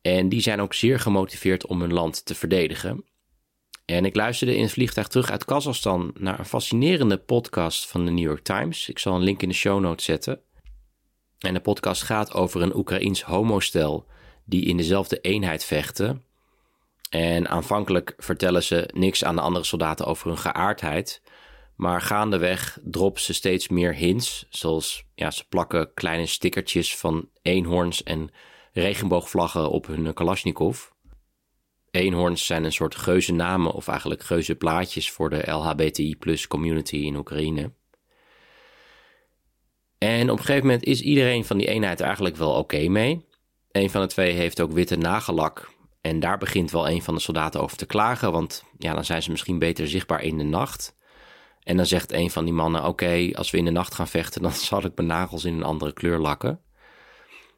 En 0.00 0.28
die 0.28 0.40
zijn 0.40 0.60
ook 0.60 0.74
zeer 0.74 1.00
gemotiveerd 1.00 1.66
om 1.66 1.80
hun 1.80 1.92
land 1.92 2.24
te 2.24 2.34
verdedigen. 2.34 3.04
En 3.84 4.04
ik 4.04 4.16
luisterde 4.16 4.56
in 4.56 4.62
het 4.62 4.72
vliegtuig 4.72 5.08
terug 5.08 5.30
uit 5.30 5.44
Kazachstan 5.44 6.14
naar 6.18 6.38
een 6.38 6.44
fascinerende 6.44 7.18
podcast 7.18 7.86
van 7.86 8.04
de 8.04 8.10
New 8.10 8.24
York 8.24 8.42
Times. 8.42 8.88
Ik 8.88 8.98
zal 8.98 9.14
een 9.14 9.22
link 9.22 9.42
in 9.42 9.48
de 9.48 9.54
show 9.54 9.80
notes 9.80 10.04
zetten. 10.04 10.40
En 11.38 11.54
de 11.54 11.60
podcast 11.60 12.02
gaat 12.02 12.34
over 12.34 12.62
een 12.62 12.76
Oekraïns 12.76 13.22
homostel 13.22 14.10
die 14.44 14.64
in 14.64 14.76
dezelfde 14.76 15.20
eenheid 15.20 15.64
vechten. 15.64 16.24
En 17.10 17.48
aanvankelijk 17.48 18.14
vertellen 18.16 18.62
ze 18.62 18.88
niks 18.94 19.24
aan 19.24 19.34
de 19.34 19.40
andere 19.40 19.64
soldaten 19.64 20.06
over 20.06 20.26
hun 20.26 20.38
geaardheid. 20.38 21.22
Maar 21.76 22.00
gaandeweg 22.00 22.78
droppen 22.84 23.22
ze 23.22 23.34
steeds 23.34 23.68
meer 23.68 23.94
hints. 23.94 24.46
Zoals 24.50 25.04
ja, 25.14 25.30
ze 25.30 25.48
plakken 25.48 25.94
kleine 25.94 26.26
stickertjes 26.26 26.96
van 26.96 27.28
eenhoorns 27.42 28.02
en 28.02 28.30
regenboogvlaggen 28.72 29.70
op 29.70 29.86
hun 29.86 30.14
Kalashnikov. 30.14 30.90
Eenhoorns 31.90 32.46
zijn 32.46 32.64
een 32.64 32.72
soort 32.72 32.94
geuze 32.94 33.32
namen 33.32 33.72
of 33.72 33.88
eigenlijk 33.88 34.22
geuze 34.22 34.54
plaatjes 34.54 35.10
voor 35.10 35.30
de 35.30 35.50
LHBTI 35.50 36.16
plus 36.16 36.46
community 36.46 36.96
in 36.96 37.16
Oekraïne. 37.16 37.72
En 39.98 40.30
op 40.30 40.38
een 40.38 40.44
gegeven 40.44 40.66
moment 40.66 40.84
is 40.84 41.00
iedereen 41.00 41.44
van 41.44 41.58
die 41.58 41.66
eenheid 41.66 42.00
eigenlijk 42.00 42.36
wel 42.36 42.52
oké 42.52 42.88
mee. 42.88 43.24
Een 43.72 43.90
van 43.90 44.00
de 44.00 44.06
twee 44.06 44.32
heeft 44.32 44.60
ook 44.60 44.72
witte 44.72 44.96
nagellak. 44.96 45.70
En 46.00 46.20
daar 46.20 46.38
begint 46.38 46.70
wel 46.70 46.88
een 46.88 47.02
van 47.02 47.14
de 47.14 47.20
soldaten 47.20 47.60
over 47.60 47.76
te 47.76 47.86
klagen, 47.86 48.32
want 48.32 48.64
ja, 48.78 48.94
dan 48.94 49.04
zijn 49.04 49.22
ze 49.22 49.30
misschien 49.30 49.58
beter 49.58 49.88
zichtbaar 49.88 50.22
in 50.22 50.38
de 50.38 50.44
nacht. 50.44 50.94
En 51.62 51.76
dan 51.76 51.86
zegt 51.86 52.12
een 52.12 52.30
van 52.30 52.44
die 52.44 52.54
mannen: 52.54 52.84
Oké, 52.84 53.30
als 53.32 53.50
we 53.50 53.58
in 53.58 53.64
de 53.64 53.70
nacht 53.70 53.94
gaan 53.94 54.08
vechten, 54.08 54.42
dan 54.42 54.52
zal 54.70 54.84
ik 54.84 54.92
mijn 54.96 55.08
nagels 55.08 55.44
in 55.44 55.54
een 55.54 55.62
andere 55.62 55.92
kleur 55.92 56.18
lakken. 56.18 56.60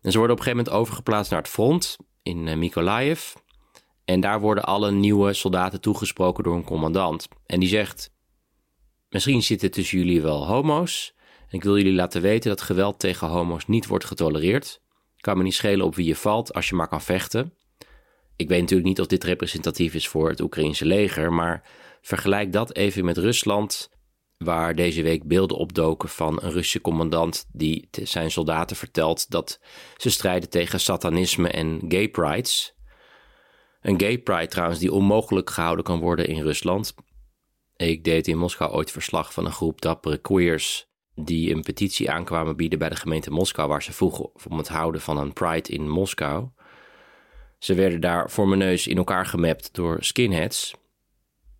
En 0.03 0.13
ze 0.13 0.19
worden 0.19 0.37
op 0.37 0.43
een 0.43 0.45
gegeven 0.45 0.65
moment 0.65 0.83
overgeplaatst 0.83 1.31
naar 1.31 1.41
het 1.41 1.51
front 1.51 1.97
in 2.23 2.47
uh, 2.47 2.57
Mykolaiv. 2.57 3.33
En 4.05 4.21
daar 4.21 4.41
worden 4.41 4.65
alle 4.65 4.91
nieuwe 4.91 5.33
soldaten 5.33 5.81
toegesproken 5.81 6.45
door 6.45 6.55
een 6.55 6.65
commandant. 6.65 7.29
En 7.47 7.61
die 7.61 7.69
zegt: 7.69 8.11
Misschien 9.09 9.43
zitten 9.43 9.71
tussen 9.71 9.99
jullie 9.99 10.23
wel 10.23 10.47
homo's. 10.47 11.15
Ik 11.49 11.63
wil 11.63 11.77
jullie 11.77 11.93
laten 11.93 12.23
weten 12.23 12.51
dat 12.51 12.61
geweld 12.61 12.99
tegen 12.99 13.29
homo's 13.29 13.67
niet 13.67 13.87
wordt 13.87 14.05
getolereerd. 14.05 14.83
Kan 15.25 15.37
me 15.37 15.43
niet 15.43 15.55
schelen 15.55 15.87
op 15.87 15.95
wie 15.95 16.07
je 16.07 16.17
valt 16.17 16.55
als 16.55 16.69
je 16.69 16.75
maar 16.75 16.89
kan 16.89 17.01
vechten. 17.01 17.55
Ik 18.37 18.49
weet 18.49 18.61
natuurlijk 18.61 18.89
niet 18.89 19.01
of 19.01 19.07
dit 19.07 19.25
representatief 19.25 19.95
is 19.95 20.09
voor 20.09 20.29
het 20.29 20.41
Oekraïnse 20.41 20.85
leger, 20.85 21.33
maar 21.33 21.69
vergelijk 22.01 22.53
dat 22.53 22.77
even 22.77 23.05
met 23.05 23.17
Rusland, 23.17 23.91
waar 24.39 24.75
deze 24.75 25.03
week 25.03 25.27
beelden 25.27 25.57
opdoken 25.57 26.09
van 26.09 26.43
een 26.43 26.51
Russische 26.51 26.81
commandant 26.81 27.47
die 27.53 27.89
zijn 27.91 28.31
soldaten 28.31 28.77
vertelt 28.77 29.31
dat 29.31 29.61
ze 29.97 30.11
strijden 30.11 30.51
tegen 30.51 30.81
satanisme 30.81 31.49
en 31.49 31.81
gay 31.89 32.09
prides. 32.09 32.75
Een 33.81 34.01
gay 34.01 34.19
pride 34.19 34.49
trouwens 34.49 34.79
die 34.81 34.93
onmogelijk 34.93 35.51
gehouden 35.51 35.85
kan 35.85 36.01
worden 36.01 36.27
in 36.27 36.43
Rusland. 36.43 36.95
Ik 37.77 38.05
deed 38.05 38.29
in 38.29 38.39
Moskou 38.39 38.73
ooit 38.73 38.91
verslag 38.91 39.33
van 39.33 39.45
een 39.45 39.53
groep 39.53 39.81
dappere 39.81 40.19
queers 40.19 40.93
die 41.15 41.55
een 41.55 41.63
petitie 41.63 42.11
aankwamen 42.11 42.57
bieden 42.57 42.79
bij 42.79 42.89
de 42.89 42.97
gemeente 42.97 43.31
Moskou 43.31 43.69
waar 43.69 43.83
ze 43.83 43.93
vroegen 43.93 44.31
om 44.49 44.59
het 44.59 44.69
houden 44.69 45.01
van 45.01 45.19
een 45.19 45.33
pride 45.33 45.73
in 45.73 45.89
Moskou. 45.89 46.49
Ze 47.59 47.75
werden 47.75 48.01
daar 48.01 48.31
voor 48.31 48.49
mijn 48.49 48.61
neus 48.61 48.87
in 48.87 48.97
elkaar 48.97 49.27
gemapt 49.27 49.75
door 49.75 49.97
skinheads. 50.01 50.75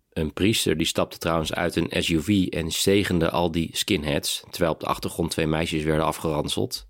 Een 0.09 0.33
priester 0.33 0.77
die 0.77 0.87
stapte 0.87 1.17
trouwens 1.17 1.53
uit 1.53 1.75
een 1.75 2.03
SUV 2.03 2.47
en 2.49 2.71
zegende 2.71 3.29
al 3.29 3.51
die 3.51 3.69
skinheads, 3.71 4.43
terwijl 4.49 4.73
op 4.73 4.79
de 4.79 4.85
achtergrond 4.85 5.31
twee 5.31 5.47
meisjes 5.47 5.83
werden 5.83 6.05
afgeranseld. 6.05 6.87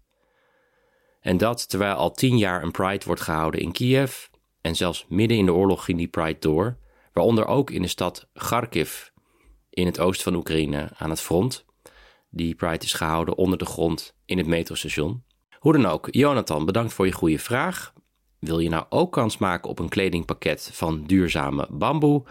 En 1.21 1.37
dat 1.37 1.69
terwijl 1.69 1.95
al 1.95 2.11
tien 2.11 2.37
jaar 2.37 2.63
een 2.63 2.71
pride 2.71 3.05
wordt 3.05 3.21
gehouden 3.21 3.61
in 3.61 3.71
Kiev, 3.71 4.25
en 4.65 4.75
zelfs 4.75 5.05
midden 5.09 5.37
in 5.37 5.45
de 5.45 5.53
oorlog 5.53 5.85
ging 5.85 5.97
die 5.97 6.07
Pride 6.07 6.39
door, 6.39 6.77
waaronder 7.13 7.45
ook 7.45 7.69
in 7.69 7.81
de 7.81 7.87
stad 7.87 8.29
Kharkiv 8.33 9.07
in 9.69 9.85
het 9.85 9.99
oosten 9.99 10.23
van 10.23 10.35
Oekraïne 10.35 10.89
aan 10.97 11.09
het 11.09 11.21
front. 11.21 11.65
Die 12.35 12.55
Pride 12.55 12.85
is 12.85 12.93
gehouden 12.93 13.37
onder 13.37 13.57
de 13.57 13.65
grond 13.65 14.15
in 14.25 14.37
het 14.37 14.47
metrostation. 14.47 15.23
Hoe 15.59 15.73
dan 15.73 15.85
ook, 15.85 16.07
Jonathan, 16.11 16.65
bedankt 16.65 16.93
voor 16.93 17.05
je 17.05 17.11
goede 17.11 17.39
vraag. 17.39 17.93
Wil 18.39 18.59
je 18.59 18.69
nou 18.69 18.85
ook 18.89 19.11
kans 19.11 19.37
maken 19.37 19.69
op 19.69 19.79
een 19.79 19.89
kledingpakket 19.89 20.69
van 20.73 21.03
duurzame 21.05 21.67
bamboe? 21.71 22.23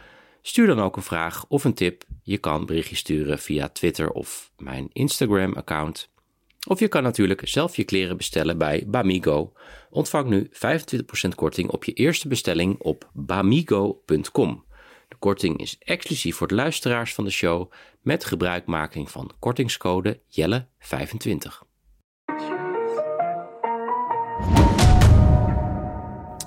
Stuur 0.42 0.66
dan 0.66 0.80
ook 0.80 0.96
een 0.96 1.02
vraag 1.02 1.44
of 1.48 1.64
een 1.64 1.74
tip. 1.74 2.04
Je 2.22 2.38
kan 2.38 2.66
berichtjes 2.66 2.98
sturen 2.98 3.38
via 3.38 3.68
Twitter 3.68 4.10
of 4.10 4.50
mijn 4.56 4.88
Instagram-account. 4.92 6.10
Of 6.68 6.80
je 6.80 6.88
kan 6.88 7.02
natuurlijk 7.02 7.48
zelf 7.48 7.76
je 7.76 7.84
kleren 7.84 8.16
bestellen 8.16 8.58
bij 8.58 8.84
Bamigo. 8.86 9.52
Ontvang 9.90 10.28
nu 10.28 10.50
25% 10.52 11.34
korting 11.34 11.70
op 11.70 11.84
je 11.84 11.92
eerste 11.92 12.28
bestelling 12.28 12.78
op 12.78 13.10
bamigo.com. 13.12 14.63
Korting 15.24 15.58
is 15.58 15.78
exclusief 15.78 16.36
voor 16.36 16.46
de 16.46 16.54
luisteraars 16.54 17.14
van 17.14 17.24
de 17.24 17.30
show 17.30 17.72
met 18.00 18.24
gebruikmaking 18.24 19.10
van 19.10 19.30
kortingscode 19.38 20.20
Jelle25. 20.28 21.62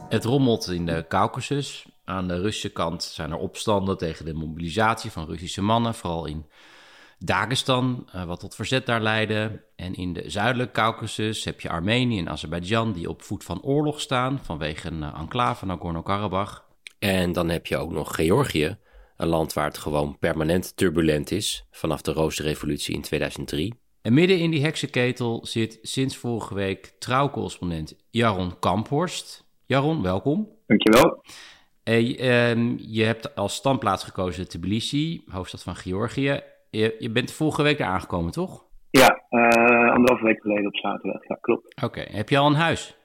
Het 0.09 0.23
rommelt 0.23 0.69
in 0.69 0.85
de 0.85 1.05
Caucasus. 1.07 1.85
Aan 2.05 2.27
de 2.27 2.41
Russische 2.41 2.71
kant 2.71 3.03
zijn 3.03 3.31
er 3.31 3.37
opstanden 3.37 3.97
tegen 3.97 4.25
de 4.25 4.33
mobilisatie 4.33 5.11
van 5.11 5.25
Russische 5.25 5.61
mannen, 5.61 5.95
vooral 5.95 6.25
in 6.25 6.45
Dagestan, 7.19 8.09
eh, 8.11 8.23
wat 8.23 8.39
tot 8.39 8.55
verzet 8.55 8.85
daar 8.85 9.01
leidde. 9.01 9.65
En 9.75 9.93
in 9.93 10.13
de 10.13 10.29
zuidelijke 10.29 10.73
Caucasus 10.73 11.43
heb 11.43 11.61
je 11.61 11.69
Armenië 11.69 12.19
en 12.19 12.29
Azerbeidzjan 12.29 12.93
die 12.93 13.09
op 13.09 13.21
voet 13.21 13.43
van 13.43 13.61
oorlog 13.61 14.01
staan 14.01 14.39
vanwege 14.43 14.87
een 14.87 15.03
eh, 15.03 15.19
enclave 15.19 15.65
Nagorno-Karabakh. 15.65 16.65
En 17.07 17.31
dan 17.31 17.49
heb 17.49 17.65
je 17.65 17.77
ook 17.77 17.91
nog 17.91 18.15
Georgië, 18.15 18.77
een 19.17 19.27
land 19.27 19.53
waar 19.53 19.65
het 19.65 19.77
gewoon 19.77 20.17
permanent 20.19 20.77
turbulent 20.77 21.31
is 21.31 21.67
vanaf 21.71 22.01
de 22.01 22.11
Roosrevolutie 22.11 22.95
in 22.95 23.01
2003. 23.01 23.73
En 24.01 24.13
midden 24.13 24.39
in 24.39 24.51
die 24.51 24.63
heksenketel 24.63 25.45
zit 25.45 25.79
sinds 25.81 26.17
vorige 26.17 26.55
week 26.55 26.95
trouwcorrespondent 26.99 27.95
Jaron 28.09 28.59
Kamphorst. 28.59 29.47
Jaron, 29.65 30.01
welkom. 30.01 30.49
Dankjewel. 30.65 31.23
Hey, 31.83 32.03
um, 32.51 32.75
je 32.79 33.03
hebt 33.03 33.35
als 33.35 33.55
standplaats 33.55 34.03
gekozen 34.03 34.47
Tbilisi, 34.47 35.23
hoofdstad 35.27 35.63
van 35.63 35.75
Georgië. 35.75 36.41
Je, 36.69 36.95
je 36.99 37.11
bent 37.11 37.31
vorige 37.31 37.63
week 37.63 37.77
daar 37.77 37.87
aangekomen, 37.87 38.31
toch? 38.31 38.65
Ja, 38.89 39.21
uh, 39.29 39.93
anderhalve 39.93 40.23
week 40.23 40.41
geleden 40.41 40.67
op 40.67 40.75
zaterdag. 40.75 41.27
Ja, 41.27 41.37
klopt. 41.41 41.83
Oké, 41.83 42.01
heb 42.11 42.29
je 42.29 42.37
al 42.37 42.47
een 42.47 42.55
huis? 42.55 42.97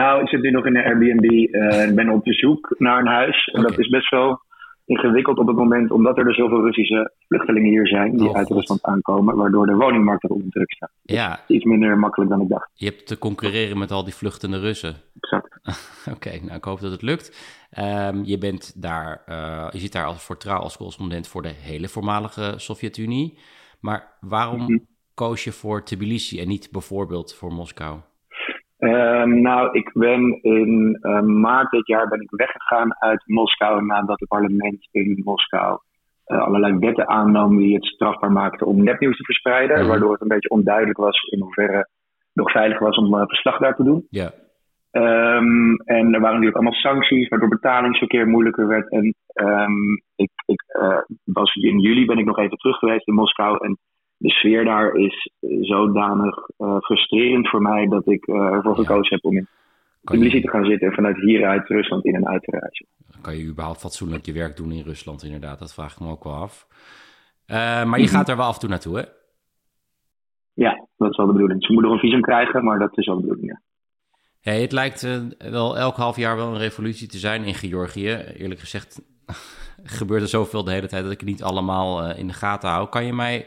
Nou, 0.00 0.22
ik 0.22 0.28
zit 0.28 0.42
nu 0.42 0.50
nog 0.50 0.66
in 0.66 0.76
een 0.76 0.84
Airbnb 0.84 1.54
en 1.54 1.88
uh, 1.88 1.94
ben 1.94 2.08
op 2.08 2.20
zoek 2.24 2.74
naar 2.78 2.98
een 2.98 3.06
huis. 3.06 3.46
En 3.46 3.60
okay. 3.60 3.70
dat 3.70 3.78
is 3.78 3.88
best 3.88 4.10
wel 4.10 4.40
ingewikkeld 4.84 5.38
op 5.38 5.46
het 5.46 5.56
moment, 5.56 5.90
omdat 5.90 6.18
er 6.18 6.24
dus 6.24 6.36
zoveel 6.36 6.64
Russische 6.64 7.12
vluchtelingen 7.28 7.70
hier 7.70 7.86
zijn 7.86 8.16
die 8.16 8.28
oh, 8.28 8.36
uit 8.36 8.48
Rusland 8.48 8.82
aankomen, 8.82 9.36
waardoor 9.36 9.66
de 9.66 9.74
woningmarkt 9.74 10.24
er 10.24 10.30
onder 10.30 10.50
druk 10.50 10.72
staat. 10.72 10.90
Ja. 11.02 11.40
Iets 11.46 11.64
minder 11.64 11.98
makkelijk 11.98 12.30
dan 12.30 12.40
ik 12.40 12.48
dacht. 12.48 12.70
Je 12.74 12.86
hebt 12.86 13.06
te 13.06 13.18
concurreren 13.18 13.78
met 13.78 13.90
al 13.90 14.04
die 14.04 14.14
vluchtende 14.14 14.58
Russen. 14.58 14.94
Exact. 15.20 15.58
Oké, 16.14 16.16
okay, 16.16 16.38
nou 16.38 16.56
ik 16.56 16.64
hoop 16.64 16.80
dat 16.80 16.92
het 16.92 17.02
lukt. 17.02 17.26
Um, 17.78 18.24
je 18.24 18.38
bent 18.38 18.82
daar, 18.82 19.22
uh, 19.28 19.68
je 19.70 19.78
zit 19.78 19.92
daar 19.92 20.06
als 20.06 20.24
voor 20.24 20.36
trouw 20.36 20.60
als 20.60 20.76
correspondent 20.76 21.28
voor 21.28 21.42
de 21.42 21.52
hele 21.62 21.88
voormalige 21.88 22.54
Sovjet-Unie. 22.56 23.38
Maar 23.80 24.16
waarom 24.20 24.60
mm 24.60 24.66
-hmm. 24.66 24.86
koos 25.14 25.44
je 25.44 25.52
voor 25.52 25.84
Tbilisi 25.84 26.40
en 26.40 26.48
niet 26.48 26.68
bijvoorbeeld 26.72 27.34
voor 27.34 27.52
Moskou? 27.52 27.98
Um, 28.78 29.40
nou, 29.40 29.70
ik 29.72 29.90
ben 29.92 30.42
in 30.42 30.98
uh, 31.00 31.20
maart 31.20 31.70
dit 31.70 31.86
jaar 31.86 32.08
ben 32.08 32.20
ik 32.20 32.30
weggegaan 32.30 32.94
uit 32.98 33.22
Moskou 33.26 33.84
nadat 33.84 34.20
het 34.20 34.28
parlement 34.28 34.88
in 34.90 35.20
Moskou 35.24 35.78
uh, 36.26 36.42
allerlei 36.42 36.78
wetten 36.78 37.08
aannam 37.08 37.56
die 37.56 37.74
het 37.74 37.84
strafbaar 37.84 38.32
maakten 38.32 38.66
om 38.66 38.84
nepnieuws 38.84 39.16
te 39.16 39.24
verspreiden, 39.24 39.86
waardoor 39.86 40.12
het 40.12 40.20
een 40.20 40.28
beetje 40.28 40.48
onduidelijk 40.48 40.98
was 40.98 41.22
in 41.22 41.40
hoeverre 41.40 41.76
het 41.76 41.88
nog 42.32 42.50
veilig 42.50 42.78
was 42.78 42.96
om 42.96 43.14
uh, 43.14 43.22
verslag 43.26 43.58
daar 43.58 43.76
te 43.76 43.84
doen. 43.84 44.06
Ja. 44.10 44.32
Um, 44.92 45.76
en 45.76 46.14
er 46.14 46.20
waren 46.20 46.40
natuurlijk 46.40 46.54
allemaal 46.54 46.72
sancties, 46.72 47.28
waardoor 47.28 47.48
betalingsverkeer 47.48 48.26
moeilijker 48.26 48.66
werd. 48.66 48.90
En 48.90 49.14
um, 49.34 50.02
ik, 50.16 50.30
ik 50.46 50.62
was 51.24 51.54
in 51.54 51.80
juli 51.80 52.06
ben 52.06 52.18
ik 52.18 52.24
nog 52.24 52.38
even 52.38 52.56
terug 52.56 52.78
geweest 52.78 53.06
in 53.06 53.14
Moskou 53.14 53.64
en 53.64 53.78
de 54.16 54.30
sfeer 54.30 54.64
daar 54.64 54.94
is 54.94 55.30
zodanig 55.60 56.48
uh, 56.58 56.76
frustrerend 56.78 57.48
voor 57.48 57.62
mij 57.62 57.86
dat 57.86 58.06
ik 58.06 58.26
uh, 58.26 58.36
ervoor 58.36 58.76
gekozen 58.76 59.14
heb 59.14 59.24
om 59.24 59.36
in 59.36 59.48
Tbilisi 60.04 60.40
te 60.40 60.48
gaan 60.48 60.64
zitten 60.64 60.88
en 60.88 60.94
vanuit 60.94 61.16
hieruit 61.16 61.68
Rusland 61.68 62.04
in 62.04 62.14
en 62.14 62.26
uit 62.26 62.42
te 62.42 62.50
reizen. 62.50 62.86
Kan 63.20 63.36
je 63.36 63.44
überhaupt 63.44 63.80
fatsoenlijk 63.80 64.26
je 64.26 64.32
werk 64.32 64.56
doen 64.56 64.72
in 64.72 64.82
Rusland 64.82 65.22
inderdaad? 65.22 65.58
Dat 65.58 65.74
vraag 65.74 65.92
ik 65.92 66.00
me 66.00 66.10
ook 66.10 66.24
wel 66.24 66.34
af. 66.34 66.66
Uh, 67.46 67.56
maar 67.56 67.84
je 67.84 67.84
mm 67.84 67.92
-hmm. 67.92 68.06
gaat 68.06 68.28
er 68.28 68.36
wel 68.36 68.46
af 68.46 68.54
en 68.54 68.60
toe 68.60 68.68
naartoe, 68.68 68.96
hè? 68.96 69.04
Ja, 70.54 70.86
dat 70.96 71.10
is 71.10 71.16
wel 71.16 71.26
de 71.26 71.32
bedoeling. 71.32 71.64
Ze 71.64 71.72
moeten 71.72 71.90
nog 71.90 72.02
een 72.02 72.08
visum 72.08 72.22
krijgen, 72.22 72.64
maar 72.64 72.78
dat 72.78 72.98
is 72.98 73.06
wel 73.06 73.16
de 73.16 73.20
bedoeling, 73.20 73.48
ja. 73.48 73.60
Hey, 74.40 74.60
het 74.60 74.72
lijkt 74.72 75.02
uh, 75.02 75.50
wel 75.50 75.78
elk 75.78 75.96
half 75.96 76.16
jaar 76.16 76.36
wel 76.36 76.48
een 76.48 76.58
revolutie 76.58 77.08
te 77.08 77.18
zijn 77.18 77.44
in 77.44 77.54
Georgië. 77.54 78.10
Eerlijk 78.36 78.60
gezegd 78.60 79.02
gebeurt 79.98 80.22
er 80.22 80.28
zoveel 80.28 80.64
de 80.64 80.70
hele 80.70 80.86
tijd 80.86 81.02
dat 81.02 81.12
ik 81.12 81.20
het 81.20 81.28
niet 81.28 81.42
allemaal 81.42 82.04
uh, 82.04 82.18
in 82.18 82.26
de 82.26 82.32
gaten 82.32 82.68
hou. 82.68 82.88
Kan 82.88 83.04
je 83.04 83.12
mij 83.12 83.46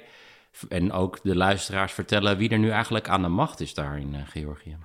en 0.70 0.92
ook 0.92 1.22
de 1.24 1.36
luisteraars 1.36 1.94
vertellen 1.94 2.38
wie 2.38 2.50
er 2.50 2.60
nu 2.60 2.70
eigenlijk 2.70 3.10
aan 3.10 3.22
de 3.22 3.28
macht 3.28 3.60
is 3.60 3.74
daar 3.74 4.00
in 4.00 4.14
uh, 4.14 4.28
Georgië? 4.28 4.78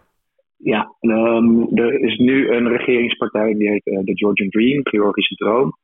Ja, 0.57 0.95
um, 1.01 1.69
er 1.77 2.01
is 2.01 2.19
nu 2.19 2.51
een 2.51 2.69
regeringspartij 2.69 3.55
die 3.55 3.69
heet 3.69 3.87
uh, 3.87 3.99
de 4.05 4.17
Georgian 4.17 4.51
Dream, 4.51 4.81
Georgische 4.83 5.35
Droom. 5.35 5.77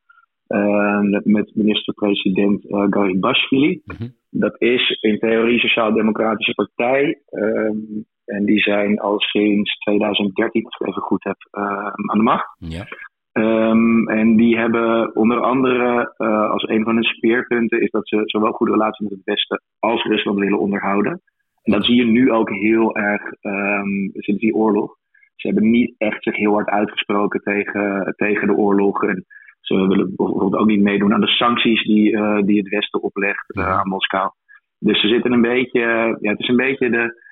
Uh, 0.49 1.01
met 1.23 1.55
minister-president 1.55 2.64
uh, 2.64 2.87
Garibashvili. 2.90 3.81
Mm 3.85 3.97
-hmm. 3.97 4.14
Dat 4.31 4.61
is 4.61 4.99
in 5.01 5.19
theorie 5.19 5.53
een 5.53 5.61
sociaal-democratische 5.61 6.55
partij. 6.55 7.23
Um, 7.31 8.07
en 8.25 8.45
die 8.45 8.59
zijn 8.59 8.99
al 8.99 9.21
sinds 9.21 9.79
2013, 9.79 10.64
als 10.64 10.77
ik 10.81 10.88
even 10.88 11.03
goed 11.03 11.25
heb, 11.25 11.37
aan 11.51 12.19
de 12.19 12.23
macht. 12.23 12.57
Ja. 12.59 12.87
Um, 13.33 14.09
en 14.09 14.37
die 14.37 14.59
hebben 14.59 15.16
onder 15.16 15.40
andere 15.40 16.14
uh, 16.19 16.51
als 16.51 16.69
een 16.69 16.85
van 16.85 16.95
hun 16.95 17.05
speerpunten 17.05 17.81
is 17.81 17.90
dat 17.90 18.09
ze 18.09 18.23
zowel 18.25 18.53
goede 18.53 18.73
relaties 18.73 19.09
met 19.09 19.19
het 19.19 19.25
Westen 19.25 19.62
als 19.79 20.05
Rusland 20.05 20.38
willen 20.38 20.59
onderhouden. 20.59 21.21
En 21.62 21.73
dat 21.73 21.85
zie 21.85 21.97
je 21.97 22.05
nu 22.05 22.33
ook 22.33 22.51
heel 22.51 22.97
erg 22.97 23.23
um, 23.40 24.11
sinds 24.14 24.40
die 24.40 24.55
oorlog. 24.55 24.97
Ze 25.37 25.47
hebben 25.47 25.71
niet 25.71 25.95
echt 25.99 26.23
zich 26.23 26.37
heel 26.37 26.53
hard 26.53 26.69
uitgesproken 26.69 27.40
tegen, 27.40 28.14
tegen 28.16 28.47
de 28.47 28.55
oorlog. 28.55 29.03
En 29.03 29.25
ze 29.61 29.75
willen 29.75 30.12
bijvoorbeeld 30.16 30.55
ook 30.55 30.66
niet 30.66 30.83
meedoen 30.83 31.14
aan 31.14 31.21
de 31.21 31.27
sancties 31.27 31.83
die, 31.83 32.12
uh, 32.12 32.43
die 32.43 32.59
het 32.59 32.69
Westen 32.69 33.03
oplegt 33.03 33.57
uh, 33.57 33.79
aan 33.79 33.88
Moskou. 33.88 34.31
Dus 34.79 35.01
ze 35.01 35.09
zitten 35.09 35.33
een 35.33 35.40
beetje, 35.40 35.81
ja, 36.21 36.31
het 36.31 36.40
is 36.40 36.49
een 36.49 36.57
beetje 36.57 36.90
de, 36.90 37.23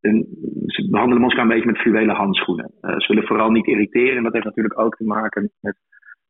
en 0.00 0.26
ze 0.66 0.88
behandelen 0.90 1.22
Moskou 1.22 1.42
een 1.42 1.54
beetje 1.54 1.70
met 1.70 1.80
fluwelen 1.80 2.14
handschoenen. 2.14 2.70
Uh, 2.80 2.90
ze 2.98 3.06
willen 3.08 3.28
vooral 3.28 3.50
niet 3.50 3.66
irriteren. 3.66 4.16
En 4.16 4.22
dat 4.22 4.32
heeft 4.32 4.44
natuurlijk 4.44 4.80
ook 4.80 4.96
te 4.96 5.04
maken 5.04 5.50
met 5.60 5.76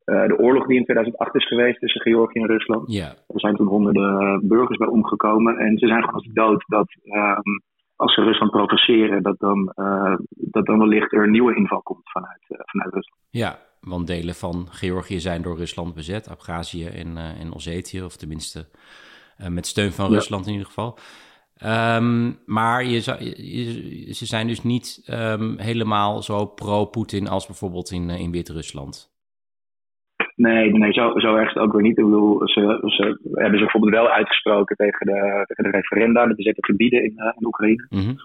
uh, 0.05 0.27
de 0.27 0.39
oorlog 0.39 0.67
die 0.67 0.77
in 0.77 0.85
2008 0.85 1.35
is 1.35 1.47
geweest 1.47 1.81
tussen 1.81 2.01
Georgië 2.01 2.41
en 2.41 2.47
Rusland. 2.47 2.93
Yeah. 2.93 3.07
Er 3.07 3.41
zijn 3.41 3.57
toen 3.57 3.67
honderden 3.67 4.49
burgers 4.49 4.79
bij 4.79 4.89
omgekomen. 4.89 5.59
En 5.59 5.79
ze 5.79 5.87
zijn 5.87 6.01
gewoon 6.01 6.15
als 6.15 6.33
dood 6.33 6.65
dat 6.67 6.89
um, 7.05 7.63
als 7.97 8.15
ze 8.15 8.23
Rusland 8.23 8.51
provoceren, 8.51 9.23
dat 9.23 9.39
dan, 9.39 9.73
uh, 9.77 10.17
dat 10.29 10.67
dan 10.67 10.79
wellicht 10.79 11.13
er 11.13 11.23
een 11.23 11.31
nieuwe 11.31 11.57
inval 11.57 11.83
komt 11.83 12.11
vanuit, 12.11 12.45
vanuit 12.49 12.95
Rusland. 12.95 13.23
Ja, 13.31 13.59
want 13.81 14.07
delen 14.07 14.35
van 14.35 14.67
Georgië 14.71 15.21
zijn 15.21 15.43
door 15.43 15.57
Rusland 15.57 15.95
bezet. 15.95 16.29
Abhazie 16.29 16.91
en, 16.91 17.17
en 17.17 17.53
Ossetië, 17.53 18.03
of 18.03 18.17
tenminste 18.17 18.67
met 19.49 19.67
steun 19.67 19.93
van 19.93 20.09
ja. 20.09 20.15
Rusland 20.15 20.47
in 20.47 20.53
ieder 20.53 20.67
geval. 20.67 20.99
Um, 21.65 22.39
maar 22.47 22.85
je, 22.85 23.01
je, 23.37 24.15
ze 24.15 24.27
zijn 24.27 24.47
dus 24.47 24.63
niet 24.63 25.09
um, 25.11 25.59
helemaal 25.59 26.23
zo 26.23 26.47
pro-Poetin 26.47 27.29
als 27.29 27.47
bijvoorbeeld 27.47 27.91
in, 27.91 28.11
in 28.11 28.31
Wit-Rusland. 28.31 29.15
Nee, 30.37 30.73
nee 30.73 30.93
zo, 30.93 31.19
zo 31.19 31.35
erg 31.35 31.49
is 31.49 31.55
het 31.55 31.63
ook 31.63 31.73
weer 31.73 31.83
niet. 31.83 31.99
Ik 31.99 32.05
bedoel, 32.05 32.49
ze, 32.49 32.81
ze 32.87 33.19
hebben 33.33 33.59
zich 33.59 33.73
bijvoorbeeld 33.73 33.93
wel 33.93 34.09
uitgesproken 34.09 34.77
tegen 34.77 35.07
de, 35.07 35.45
tegen 35.47 35.65
de 35.65 35.77
referenda, 35.77 36.27
de 36.27 36.35
bezette 36.35 36.65
gebieden 36.65 37.05
in, 37.05 37.13
uh, 37.17 37.33
in 37.39 37.47
Oekraïne. 37.47 37.87
Mm 37.89 38.01
-hmm. 38.01 38.17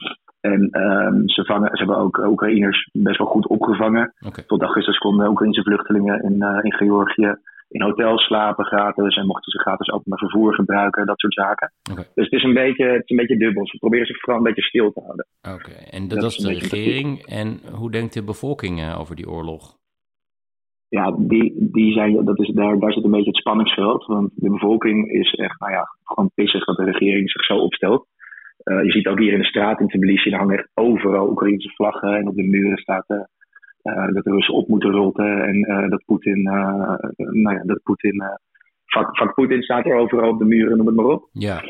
En 0.41 0.82
um, 0.82 1.30
ze, 1.30 1.46
vangen, 1.46 1.70
ze 1.72 1.78
hebben 1.78 1.98
ook 1.98 2.17
Oekraïners 2.17 2.89
best 2.94 3.17
wel 3.17 3.28
goed 3.28 3.48
opgevangen. 3.48 4.13
Okay. 4.28 4.44
Tot 4.48 4.62
augustus 4.62 4.98
konden 4.98 5.30
Oekraïnse 5.30 5.63
vluchtelingen 5.63 6.24
in, 6.24 6.34
uh, 6.34 6.60
in 6.62 6.74
Georgië 6.74 7.36
in 7.71 7.81
hotels 7.81 8.23
slapen 8.23 8.65
gratis 8.65 9.15
en 9.15 9.25
mochten 9.25 9.51
ze 9.51 9.60
gratis 9.60 9.91
openbaar 9.91 10.19
vervoer 10.19 10.53
gebruiken, 10.53 11.05
dat 11.05 11.19
soort 11.19 11.34
zaken. 11.34 11.71
Okay. 11.91 12.05
Dus 12.15 12.25
het 12.25 12.34
is, 12.34 12.43
een 12.43 12.53
beetje, 12.53 12.86
het 12.86 13.03
is 13.03 13.10
een 13.10 13.17
beetje 13.17 13.38
dubbel. 13.38 13.67
Ze 13.67 13.77
proberen 13.77 14.05
zich 14.05 14.19
vooral 14.19 14.38
een 14.38 14.47
beetje 14.47 14.62
stil 14.62 14.91
te 14.91 15.01
houden. 15.01 15.27
Oké, 15.41 15.53
okay. 15.53 15.88
en 15.89 16.07
dat, 16.07 16.19
dat, 16.19 16.31
is 16.31 16.38
de 16.38 16.53
regering. 16.53 17.25
En 17.25 17.60
hoe 17.71 17.91
denkt 17.91 18.13
de 18.13 18.23
bevolking 18.23 18.79
uh, 18.79 18.99
over 18.99 19.15
die 19.15 19.29
oorlog? 19.29 19.79
Ja, 20.89 21.15
die, 21.17 21.69
die 21.71 21.93
zijn, 21.93 22.25
dat 22.25 22.39
is, 22.39 22.47
daar, 22.47 22.79
daar 22.79 22.93
zit 22.93 23.03
een 23.03 23.12
beetje 23.12 23.29
het 23.29 23.39
spanningsveld. 23.39 24.05
Want 24.05 24.31
de 24.36 24.49
bevolking 24.49 25.12
is 25.12 25.34
echt, 25.34 25.60
nou 25.60 25.71
ja, 25.71 25.88
gewoon 26.03 26.31
pissig 26.36 26.65
dat 26.65 26.77
de 26.77 26.84
regering 26.84 27.29
zich 27.29 27.45
zo 27.45 27.57
opstelt. 27.57 28.07
Uh, 28.63 28.84
je 28.84 28.91
ziet 28.91 29.07
ook 29.07 29.19
hier 29.19 29.34
in 29.34 29.39
de 29.39 29.45
straat 29.45 29.79
in 29.79 29.88
Tbilisi, 29.88 30.29
er 30.29 30.38
hangen 30.38 30.57
echt 30.57 30.69
overal 30.73 31.29
Oekraïnse 31.29 31.69
vlaggen 31.69 32.15
en 32.15 32.27
op 32.27 32.36
de 32.36 32.43
muren 32.43 32.77
staat 32.77 33.05
uh, 33.07 33.17
dat 34.13 34.24
de 34.24 34.32
Russen 34.32 34.54
op 34.54 34.67
moeten 34.67 34.91
rotten 34.91 35.44
en 35.44 35.56
uh, 35.56 35.89
dat 35.89 36.04
Poetin, 36.06 36.39
uh, 36.39 36.96
nou 37.17 37.56
ja, 37.56 37.63
dat 37.63 37.84
Poetin, 37.84 38.24
vak, 38.86 39.17
vak 39.17 39.34
Poetin 39.34 39.62
staat 39.62 39.86
er 39.86 39.96
overal 39.96 40.30
op 40.30 40.39
de 40.39 40.46
muren, 40.46 40.78
noem 40.78 40.86
het 40.86 40.96
maar 40.96 41.06
op. 41.06 41.30
Ja. 41.32 41.62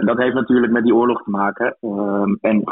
dat 0.00 0.18
heeft 0.18 0.34
natuurlijk 0.34 0.72
met 0.72 0.84
die 0.84 0.94
oorlog 0.94 1.22
te 1.22 1.30
maken. 1.30 1.76
Ehm, 1.80 2.34
en 2.40 2.62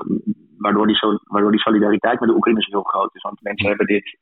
waardoor 0.56 0.86
die, 0.86 0.98
waardoor 1.24 1.50
die 1.50 1.60
solidariteit 1.60 2.20
met 2.20 2.28
de 2.28 2.34
Oekraïners 2.34 2.66
heel 2.66 2.82
groot 2.82 3.14
is. 3.14 3.22
Want 3.22 3.42
mensen 3.42 3.68
hebben 3.68 3.86
dit, 3.86 4.18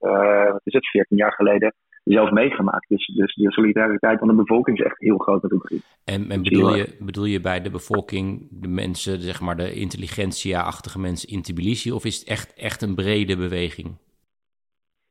wat 0.51 0.61
is 0.65 0.73
het, 0.73 0.89
14 0.89 1.17
jaar 1.17 1.33
geleden, 1.33 1.75
zelf 2.13 2.31
meegemaakt. 2.31 2.89
Dus, 2.89 3.07
dus 3.07 3.35
de 3.35 3.53
solidariteit 3.53 4.19
van 4.19 4.29
de 4.29 4.35
bevolking 4.35 4.79
is 4.79 4.85
echt 4.85 5.01
heel 5.01 5.19
groot 5.19 5.43
met 5.43 5.53
Oekraïne. 5.53 5.83
En, 6.05 6.31
en 6.31 6.43
bedoel, 6.43 6.75
je, 6.75 6.97
bedoel 7.01 7.25
je 7.25 7.41
bij 7.41 7.61
de 7.61 7.71
bevolking 7.71 8.49
de 8.51 8.69
mensen, 8.69 9.21
zeg 9.21 9.41
maar 9.41 9.57
de 9.57 9.75
intelligentsia-achtige 9.75 10.99
mensen 10.99 11.29
in 11.29 11.43
Tbilisi, 11.43 11.93
of 11.93 12.05
is 12.05 12.19
het 12.19 12.29
echt, 12.29 12.55
echt 12.55 12.83
een 12.83 12.95
brede 12.95 13.37
beweging? 13.37 13.97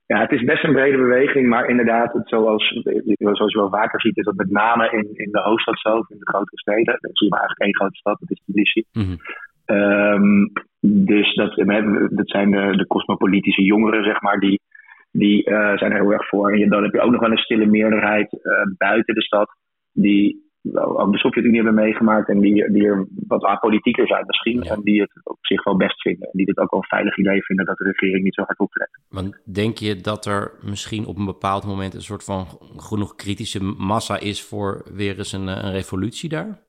Ja, 0.08 0.20
het 0.20 0.32
is 0.32 0.44
best 0.44 0.64
een 0.64 0.74
brede 0.74 0.98
beweging, 0.98 1.48
maar 1.48 1.70
inderdaad, 1.70 2.14
het 2.14 2.30
zoals, 2.30 2.82
zoals 3.18 3.54
je 3.54 3.60
wel 3.60 3.70
vaker 3.70 4.02
ziet, 4.02 4.18
is 4.18 4.26
dat 4.26 4.36
met 4.36 4.52
name 4.52 4.90
in, 4.92 5.10
in 5.14 5.32
de 5.32 5.40
hoofdstad 5.40 5.80
zelf, 5.80 6.10
in 6.10 6.20
de 6.20 6.30
grotere 6.30 6.60
steden, 6.60 6.98
dan 7.00 7.12
zie 7.14 7.28
je 7.28 7.34
maar 7.34 7.40
eigenlijk 7.40 7.60
één 7.60 7.76
grote 7.76 7.98
stad, 7.98 8.20
dat 8.20 8.32
is 8.32 8.42
Tbilisi. 8.46 8.84
Mm 8.92 9.18
dus 10.88 11.34
dat, 11.36 11.56
dat 12.10 12.30
zijn 12.30 12.52
de, 12.52 12.78
de 12.78 12.88
cosmopolitische 12.88 13.64
jongeren, 13.64 14.04
zeg 14.04 14.22
maar, 14.22 14.40
die, 14.40 14.62
die 15.12 15.50
uh, 15.50 15.78
zijn 15.78 15.92
er 15.92 16.02
heel 16.02 16.12
erg 16.12 16.28
voor. 16.28 16.52
En 16.52 16.70
dan 16.70 16.84
heb 16.84 16.94
je 16.94 17.02
ook 17.02 17.12
nog 17.12 17.22
wel 17.22 17.32
een 17.32 17.38
stille 17.38 17.66
meerderheid 17.66 18.34
uh, 18.34 18.52
buiten 18.78 19.16
de 19.16 19.24
stad, 19.24 19.50
die 19.92 20.45
ook 20.74 21.12
de 21.12 21.18
Sovjet-Unie 21.18 21.64
hebben 21.64 21.84
meegemaakt 21.84 22.30
en 22.30 22.40
die, 22.40 22.72
die 22.72 22.86
er 22.86 23.08
wat 23.28 23.44
apolitieker 23.44 24.08
zijn 24.08 24.26
misschien. 24.26 24.64
En 24.64 24.82
die 24.82 25.02
het 25.02 25.12
op 25.24 25.38
zich 25.42 25.64
wel 25.64 25.76
best 25.76 26.02
vinden. 26.02 26.28
En 26.28 26.38
die 26.38 26.46
het 26.46 26.58
ook 26.58 26.72
wel 26.72 26.80
een 26.80 26.88
veilig 26.88 27.18
idee 27.18 27.44
vinden 27.44 27.66
dat 27.66 27.78
de 27.78 27.84
regering 27.84 28.24
niet 28.24 28.34
zo 28.34 28.42
hard 28.42 28.60
optrekt. 28.60 29.00
Want 29.10 29.42
denk 29.54 29.78
je 29.78 29.96
dat 29.96 30.26
er 30.26 30.52
misschien 30.62 31.06
op 31.06 31.18
een 31.18 31.26
bepaald 31.26 31.66
moment 31.66 31.94
een 31.94 32.02
soort 32.02 32.24
van 32.24 32.46
genoeg 32.78 33.16
kritische 33.16 33.64
massa 33.78 34.20
is 34.20 34.48
voor 34.48 34.84
weer 34.94 35.18
eens 35.18 35.32
een, 35.32 35.48
een 35.48 35.72
revolutie 35.72 36.30
daar? 36.30 36.64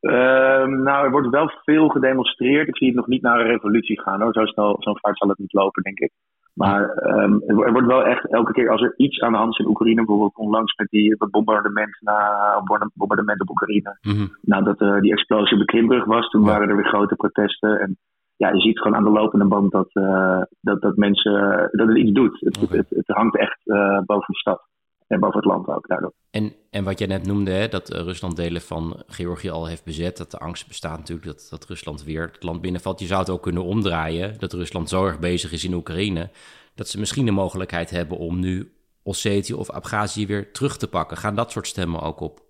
Uh, 0.00 0.66
nou, 0.66 1.04
er 1.04 1.10
wordt 1.10 1.28
wel 1.28 1.50
veel 1.64 1.88
gedemonstreerd. 1.88 2.68
Ik 2.68 2.76
zie 2.76 2.86
het 2.86 2.96
nog 2.96 3.06
niet 3.06 3.22
naar 3.22 3.40
een 3.40 3.46
revolutie 3.46 4.00
gaan 4.00 4.22
hoor. 4.22 4.32
Zo 4.32 4.44
snel, 4.44 4.76
zo'n 4.78 4.98
vaart 4.98 5.18
zal 5.18 5.28
het 5.28 5.38
niet 5.38 5.52
lopen, 5.52 5.82
denk 5.82 5.98
ik. 5.98 6.10
Maar 6.56 6.82
um, 7.22 7.42
er 7.46 7.72
wordt 7.72 7.86
wel 7.86 8.04
echt 8.04 8.32
elke 8.32 8.52
keer 8.52 8.70
als 8.70 8.82
er 8.82 8.94
iets 8.96 9.20
aan 9.20 9.32
de 9.32 9.38
hand 9.38 9.52
is 9.52 9.58
in 9.58 9.70
Oekraïne, 9.70 10.04
bijvoorbeeld 10.04 10.36
onlangs 10.36 10.74
met 10.76 10.88
die 10.90 11.16
bombardement, 11.30 11.96
na, 12.00 12.62
bombardement 12.94 13.40
op 13.40 13.50
Oekraïne, 13.50 13.98
mm 14.02 14.34
nadat 14.40 14.80
uh, 14.80 15.00
die 15.00 15.12
explosie 15.12 15.52
op 15.52 15.58
de 15.58 15.64
Krimbrug 15.64 16.04
was, 16.04 16.28
toen 16.28 16.44
waren 16.44 16.68
er 16.68 16.76
weer 16.76 16.88
grote 16.88 17.14
protesten. 17.14 17.80
En 17.80 17.96
ja, 18.36 18.48
je 18.48 18.60
ziet 18.60 18.78
gewoon 18.78 18.96
aan 18.96 19.04
de 19.04 19.10
lopende 19.10 19.44
band 19.44 19.70
dat, 19.70 19.88
uh, 19.92 20.42
dat, 20.60 20.80
dat 20.80 20.96
mensen, 20.96 21.68
dat 21.72 21.88
het 21.88 21.96
iets 21.96 22.12
doet. 22.12 22.40
Het, 22.40 22.70
het, 22.70 22.90
het, 22.90 23.06
hangt 23.06 23.38
echt 23.38 23.60
uh, 23.64 24.00
boven 24.06 24.32
de 24.32 24.38
stad. 24.38 24.62
En 25.06 25.20
boven 25.20 25.36
het 25.36 25.48
land 25.48 25.68
ook 25.68 25.86
daardoor. 25.86 26.12
En, 26.36 26.52
en 26.70 26.84
wat 26.84 26.98
jij 26.98 27.08
net 27.08 27.26
noemde, 27.26 27.50
hè, 27.50 27.68
dat 27.68 27.88
Rusland 27.88 28.36
delen 28.36 28.60
van 28.60 29.02
Georgië 29.06 29.50
al 29.50 29.66
heeft 29.66 29.84
bezet. 29.84 30.16
Dat 30.16 30.30
de 30.30 30.38
angst 30.38 30.68
bestaat 30.68 30.98
natuurlijk 30.98 31.26
dat, 31.26 31.46
dat 31.50 31.66
Rusland 31.68 32.04
weer 32.04 32.30
het 32.32 32.42
land 32.42 32.60
binnenvalt. 32.60 33.00
Je 33.00 33.06
zou 33.06 33.20
het 33.20 33.30
ook 33.30 33.42
kunnen 33.42 33.64
omdraaien. 33.64 34.38
Dat 34.38 34.52
Rusland 34.52 34.88
zo 34.88 35.06
erg 35.06 35.18
bezig 35.18 35.52
is 35.52 35.64
in 35.64 35.74
Oekraïne. 35.74 36.30
Dat 36.74 36.88
ze 36.88 36.98
misschien 36.98 37.24
de 37.24 37.40
mogelijkheid 37.42 37.90
hebben 37.90 38.18
om 38.18 38.40
nu 38.40 38.72
Ossetië 39.02 39.54
of 39.54 39.70
Abhazie 39.70 40.26
weer 40.26 40.52
terug 40.52 40.76
te 40.76 40.88
pakken. 40.88 41.16
Gaan 41.16 41.34
dat 41.34 41.50
soort 41.50 41.66
stemmen 41.66 42.00
ook 42.00 42.20
op? 42.20 42.40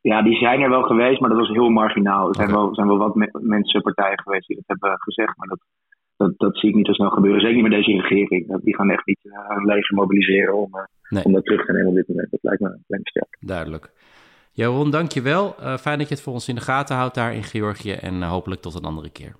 Ja, 0.00 0.22
die 0.22 0.36
zijn 0.36 0.60
er 0.60 0.70
wel 0.70 0.82
geweest, 0.82 1.20
maar 1.20 1.30
dat 1.30 1.38
was 1.38 1.48
heel 1.48 1.68
marginaal. 1.68 2.28
Er 2.28 2.34
zijn, 2.34 2.50
wel, 2.50 2.74
zijn 2.74 2.86
wel 2.86 2.98
wat 2.98 3.14
mensen, 3.32 3.82
partijen 3.82 4.20
geweest 4.20 4.46
die 4.46 4.56
dat 4.56 4.78
hebben 4.78 5.00
gezegd. 5.00 5.36
Maar 5.36 5.48
dat, 5.48 5.60
dat, 6.22 6.38
dat 6.38 6.58
zie 6.58 6.68
ik 6.68 6.74
niet 6.74 6.86
zo 6.86 6.92
snel 6.92 7.10
gebeuren. 7.10 7.40
Zeker 7.40 7.54
niet 7.54 7.68
met 7.68 7.72
deze 7.72 8.00
regering. 8.00 8.62
Die 8.62 8.76
gaan 8.76 8.90
echt 8.90 9.06
niet 9.06 9.20
uh, 9.22 9.32
een 9.48 9.64
leger 9.64 9.94
mobiliseren 9.94 10.54
om, 10.54 10.70
uh, 11.10 11.24
om 11.24 11.32
dat 11.32 11.44
terug 11.44 11.66
te 11.66 11.72
nemen 11.72 11.88
op 11.88 11.94
dit 11.94 12.08
moment. 12.08 12.30
Dat 12.30 12.42
lijkt 12.42 12.60
me, 12.60 12.68
lijkt 12.68 13.04
me 13.04 13.10
sterk. 13.10 13.36
Duidelijk. 13.40 13.90
Jaron, 14.52 14.90
dankjewel. 14.90 15.54
Uh, 15.60 15.76
fijn 15.76 15.98
dat 15.98 16.08
je 16.08 16.14
het 16.14 16.22
voor 16.22 16.32
ons 16.32 16.48
in 16.48 16.54
de 16.54 16.60
gaten 16.60 16.96
houdt 16.96 17.14
daar 17.14 17.34
in 17.34 17.42
Georgië. 17.42 17.92
En 17.92 18.22
hopelijk 18.22 18.60
tot 18.60 18.74
een 18.74 18.84
andere 18.84 19.10
keer. 19.10 19.36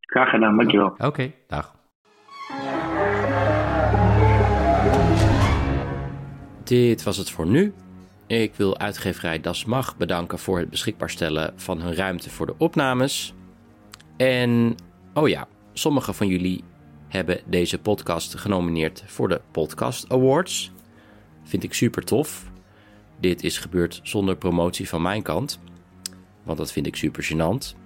Graag 0.00 0.30
gedaan, 0.30 0.56
dankjewel. 0.56 0.86
Oké, 0.86 1.06
okay, 1.06 1.34
dag. 1.46 1.76
Dit 6.64 7.02
was 7.02 7.16
het 7.16 7.30
voor 7.30 7.46
nu. 7.46 7.72
Ik 8.26 8.54
wil 8.54 8.78
uitgeverij 8.78 9.40
Das 9.40 9.64
Mag 9.64 9.96
bedanken 9.96 10.38
voor 10.38 10.58
het 10.58 10.70
beschikbaar 10.70 11.10
stellen 11.10 11.52
van 11.56 11.80
hun 11.80 11.94
ruimte 11.94 12.30
voor 12.30 12.46
de 12.46 12.54
opnames. 12.58 13.34
En, 14.16 14.74
oh 15.14 15.28
ja, 15.28 15.46
Sommigen 15.78 16.14
van 16.14 16.26
jullie 16.26 16.64
hebben 17.08 17.40
deze 17.46 17.78
podcast 17.78 18.34
genomineerd 18.34 19.02
voor 19.06 19.28
de 19.28 19.40
Podcast 19.50 20.08
Awards. 20.08 20.70
Vind 21.42 21.62
ik 21.62 21.74
super 21.74 22.04
tof. 22.04 22.50
Dit 23.20 23.42
is 23.42 23.58
gebeurd 23.58 24.00
zonder 24.02 24.36
promotie 24.36 24.88
van 24.88 25.02
mijn 25.02 25.22
kant, 25.22 25.60
want 26.42 26.58
dat 26.58 26.72
vind 26.72 26.86
ik 26.86 26.96
super 26.96 27.24
gênant. 27.32 27.76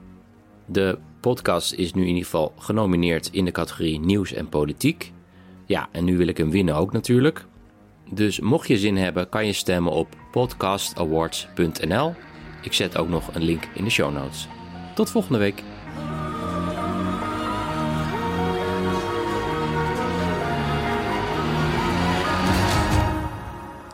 De 0.67 0.99
podcast 1.21 1.73
is 1.73 1.93
nu 1.93 2.01
in 2.01 2.09
ieder 2.09 2.25
geval 2.25 2.53
genomineerd 2.59 3.29
in 3.33 3.45
de 3.45 3.51
categorie 3.51 4.01
nieuws 4.01 4.33
en 4.33 4.49
politiek. 4.49 5.13
Ja, 5.67 5.89
en 5.91 6.05
nu 6.05 6.17
wil 6.17 6.27
ik 6.27 6.37
hem 6.37 6.51
winnen 6.51 6.75
ook 6.75 6.93
natuurlijk. 6.93 7.47
Dus 8.11 8.41
mocht 8.41 8.69
je 8.69 8.79
zin 8.79 8.97
hebben, 8.97 9.29
kan 9.29 9.47
je 9.47 9.53
stemmen 9.53 9.93
op 9.93 10.17
podcastawards.nl. 10.31 12.15
Ik 12.63 12.73
zet 12.73 12.97
ook 12.97 13.09
nog 13.09 13.35
een 13.35 13.43
link 13.43 13.69
in 13.75 13.85
de 13.85 13.91
show 13.91 14.13
notes. 14.13 14.49
Tot 14.95 15.11
volgende 15.11 15.39
week. 15.39 15.63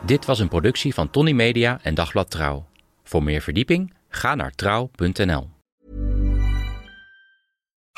Dit 0.09 0.25
was 0.25 0.39
een 0.39 0.49
productie 0.49 0.95
van 0.95 1.11
Tony 1.11 1.33
Media 1.33 1.79
en 1.83 1.95
Dagblad 1.95 2.31
Trouw. 2.31 2.67
Voor 3.03 3.23
meer 3.23 3.41
verdieping 3.41 3.93
ga 4.09 4.35
naar 4.35 4.53
trouw.nl. 4.55 5.51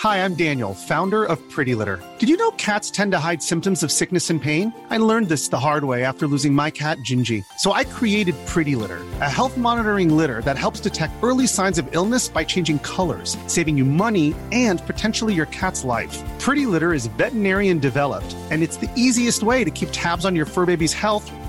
Hi, 0.03 0.25
I'm 0.25 0.37
Daniel, 0.37 0.75
founder 0.75 1.29
of 1.29 1.49
Pretty 1.49 1.75
Litter. 1.75 2.03
Did 2.18 2.29
you 2.29 2.37
know 2.37 2.51
cats 2.57 2.90
tend 2.90 3.12
to 3.12 3.18
hide 3.18 3.42
symptoms 3.42 3.83
of 3.83 3.90
sickness 3.90 4.31
and 4.31 4.40
pain? 4.40 4.73
I 4.90 4.96
learned 4.96 5.29
this 5.29 5.49
the 5.49 5.59
hard 5.59 5.85
way 5.85 6.05
after 6.05 6.27
losing 6.27 6.55
my 6.55 6.70
cat 6.70 6.99
Gingy. 6.99 7.44
So 7.59 7.73
I 7.73 7.85
created 7.85 8.35
Pretty 8.46 8.75
Litter, 8.75 9.01
a 9.20 9.31
health 9.31 9.57
monitoring 9.57 10.16
litter 10.16 10.40
that 10.40 10.59
helps 10.59 10.81
detect 10.81 11.12
early 11.23 11.46
signs 11.46 11.79
of 11.79 11.87
illness 11.90 12.29
by 12.29 12.44
changing 12.44 12.79
colors, 12.79 13.37
saving 13.46 13.79
you 13.79 13.85
money 13.85 14.35
and 14.53 14.81
potentially 14.87 15.35
your 15.35 15.46
cat's 15.46 15.85
life. 15.85 16.18
Pretty 16.40 16.66
Litter 16.66 16.92
is 16.92 17.07
veterinarian 17.18 17.79
developed, 17.79 18.35
and 18.51 18.62
it's 18.62 18.79
the 18.79 18.90
easiest 18.96 19.42
way 19.42 19.64
to 19.64 19.70
keep 19.70 19.88
tabs 19.92 20.25
on 20.25 20.35
your 20.35 20.46
fur 20.46 20.66
baby's 20.66 20.94
health 20.94 21.31